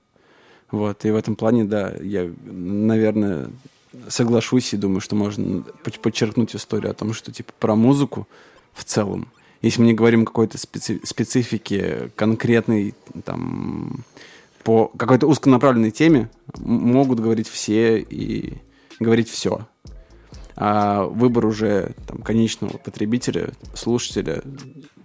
Вот, 0.71 1.05
и 1.05 1.11
в 1.11 1.17
этом 1.17 1.37
плане, 1.37 1.65
да, 1.65 1.95
я, 2.03 2.31
наверное, 2.45 3.51
соглашусь 4.09 4.75
и 4.75 4.77
думаю, 4.77 5.01
что 5.01 5.15
можно 5.15 5.63
под- 5.85 6.01
подчеркнуть 6.01 6.55
историю 6.55 6.91
о 6.91 6.95
том, 6.95 7.15
что, 7.15 7.33
типа, 7.33 7.53
про 7.59 7.77
музыку 7.77 8.29
в 8.75 8.85
целом, 8.85 9.29
если 9.63 9.81
мы 9.81 9.87
не 9.89 9.95
говорим 9.95 10.25
какой-то 10.25 10.59
специ- 10.59 11.05
специфике 11.05 12.11
конкретной, 12.17 12.95
там, 13.25 14.05
по 14.63 14.89
какой-то 14.89 15.27
узконаправленной 15.27 15.91
теме, 15.91 16.31
могут 16.59 17.21
говорить 17.21 17.49
все 17.49 18.01
и 18.01 18.59
говорить 19.01 19.29
все. 19.29 19.67
А 20.57 21.05
выбор 21.05 21.47
уже 21.47 21.95
там, 22.07 22.23
конечного 22.23 22.79
потребителя, 22.79 23.53
слушателя, 23.75 24.43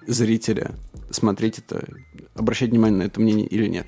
зрителя, 0.07 0.71
смотреть 1.11 1.59
это, 1.59 1.87
обращать 2.33 2.71
внимание 2.71 2.99
на 2.99 3.03
это 3.03 3.21
мнение 3.21 3.47
или 3.47 3.67
нет. 3.67 3.87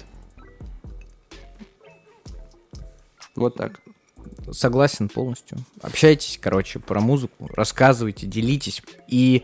Вот 3.36 3.56
так. 3.56 3.82
Согласен 4.52 5.10
полностью. 5.10 5.58
Общайтесь, 5.82 6.40
короче, 6.42 6.80
про 6.80 7.02
музыку, 7.02 7.50
рассказывайте, 7.54 8.28
делитесь. 8.28 8.82
И, 9.08 9.44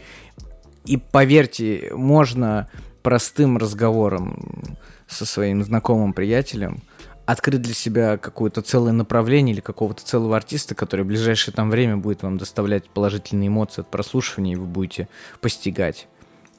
и 0.86 0.98
поверьте, 0.98 1.92
можно 1.94 2.68
простым 3.04 3.58
разговором 3.58 4.78
со 5.08 5.26
своим 5.26 5.64
знакомым 5.64 6.14
приятелем 6.14 6.82
открыть 7.26 7.62
для 7.62 7.74
себя 7.74 8.18
какое-то 8.18 8.62
целое 8.62 8.92
направление 8.92 9.54
или 9.54 9.62
какого-то 9.62 10.04
целого 10.04 10.36
артиста, 10.36 10.76
который 10.76 11.06
в 11.06 11.08
ближайшее 11.08 11.54
там 11.54 11.70
время 11.70 11.98
будет 11.98 12.24
вам 12.24 12.38
доставлять 12.38 12.90
положительные 12.90 13.48
эмоции 13.48 13.82
от 13.82 13.90
прослушивания, 13.90 14.54
и 14.54 14.58
вы 14.58 14.66
будете 14.66 15.08
постигать 15.40 16.08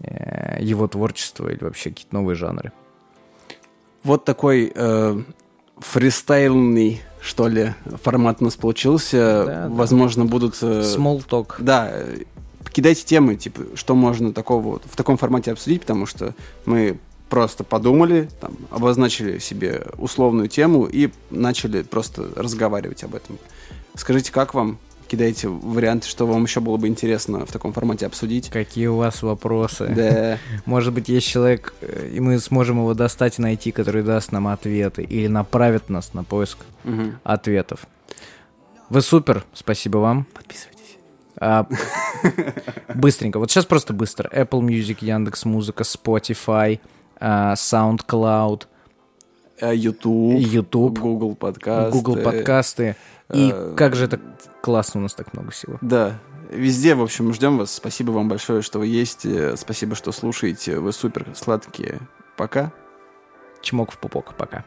э, 0.01 0.59
его 0.61 0.87
творчество 0.89 1.49
или 1.49 1.63
вообще 1.63 1.91
какие-то 1.91 2.15
новые 2.15 2.37
жанры. 2.37 2.73
Вот 4.03 4.25
такой 4.25 4.73
э, 4.75 5.23
фристайльный, 5.79 7.03
что 7.21 7.49
ли, 7.49 7.75
формат 8.03 8.39
у 8.41 8.45
нас 8.45 8.57
получился. 8.57 9.17
Да, 9.19 9.45
да. 9.45 9.69
Возможно, 9.69 10.25
будут... 10.25 10.55
э, 10.63 10.81
Small 10.83 11.27
talk. 11.27 11.55
Да, 11.59 11.93
кидайте 12.71 13.05
темы, 13.05 13.37
типа, 13.37 13.63
что 13.75 13.95
можно 13.95 14.33
такого 14.33 14.63
вот 14.63 14.83
в 14.91 14.97
таком 14.97 15.17
формате 15.17 15.53
обсудить, 15.53 15.81
потому 15.83 16.07
что 16.07 16.35
мы 16.65 16.99
просто 17.29 17.65
подумали, 17.65 18.29
там, 18.41 18.53
обозначили 18.71 19.39
себе 19.39 19.87
условную 19.97 20.49
тему 20.49 20.85
и 20.85 21.11
начали 21.31 21.83
просто 21.83 22.29
разговаривать 22.37 23.05
об 23.05 23.15
этом. 23.15 23.39
Скажите, 23.95 24.31
как 24.33 24.53
вам? 24.55 24.79
Кидайте 25.09 25.49
варианты, 25.49 26.09
что 26.09 26.27
вам 26.27 26.45
еще 26.45 26.61
было 26.61 26.79
бы 26.79 26.89
интересно 26.89 27.45
в 27.45 27.53
таком 27.53 27.75
формате 27.75 28.07
обсудить. 28.07 28.49
Какие 28.49 28.87
у 28.87 28.97
вас 28.97 29.23
вопросы? 29.23 29.93
Да. 29.95 30.39
Может 30.65 30.95
быть, 30.95 31.11
есть 31.11 31.27
человек, 31.27 31.75
э, 31.83 32.11
и 32.15 32.21
мы 32.21 32.39
сможем 32.39 32.79
его 32.79 32.95
достать 32.95 33.39
и 33.39 33.43
найти, 33.43 33.73
который 33.73 34.03
даст 34.03 34.33
нам 34.33 34.49
ответы 34.49 35.03
или 35.03 35.27
направит 35.27 35.91
нас 35.91 36.15
на 36.15 36.25
поиск 36.25 36.59
Мгм. 36.85 37.19
ответов. 37.25 37.87
Вы 38.89 39.03
супер, 39.03 39.45
спасибо 39.53 39.99
вам. 39.99 40.27
Подписывайтесь. 40.35 40.82
А, 41.45 41.67
быстренько, 42.95 43.39
вот 43.39 43.51
сейчас 43.51 43.65
просто 43.65 43.93
быстро. 43.93 44.29
Apple 44.29 44.61
Music, 44.61 44.99
Яндекс 45.01 45.45
Музыка, 45.45 45.83
Spotify, 45.83 46.79
а, 47.19 47.55
SoundCloud, 47.55 48.67
Э, 49.63 49.73
YouTube, 49.75 50.41
YouTube, 50.41 50.99
Google 50.99 51.37
подкасты. 51.37 51.93
Google 51.93 52.17
подкасты. 52.17 52.97
И 53.33 53.53
э, 53.55 53.75
как 53.77 53.95
же 53.95 54.07
это 54.07 54.19
классно, 54.61 54.99
у 54.99 55.03
нас 55.05 55.15
так 55.15 55.33
много 55.35 55.53
всего. 55.53 55.79
Да, 55.81 56.19
везде, 56.51 56.97
в 56.97 57.03
общем, 57.03 57.33
ждем 57.33 57.59
вас. 57.59 57.73
Спасибо 57.73 58.11
вам 58.11 58.29
большое, 58.29 58.63
что 58.63 58.81
вы 58.81 58.89
есть. 58.89 59.25
Э, 59.25 59.57
Спасибо, 59.57 59.95
что 59.95 60.11
слушаете. 60.11 60.79
Вы 60.79 60.93
супер 60.93 61.27
сладкие. 61.35 62.01
Пока. 62.37 62.73
Чмок 63.61 63.93
в 63.93 63.99
пупок, 63.99 64.35
пока. 64.37 64.65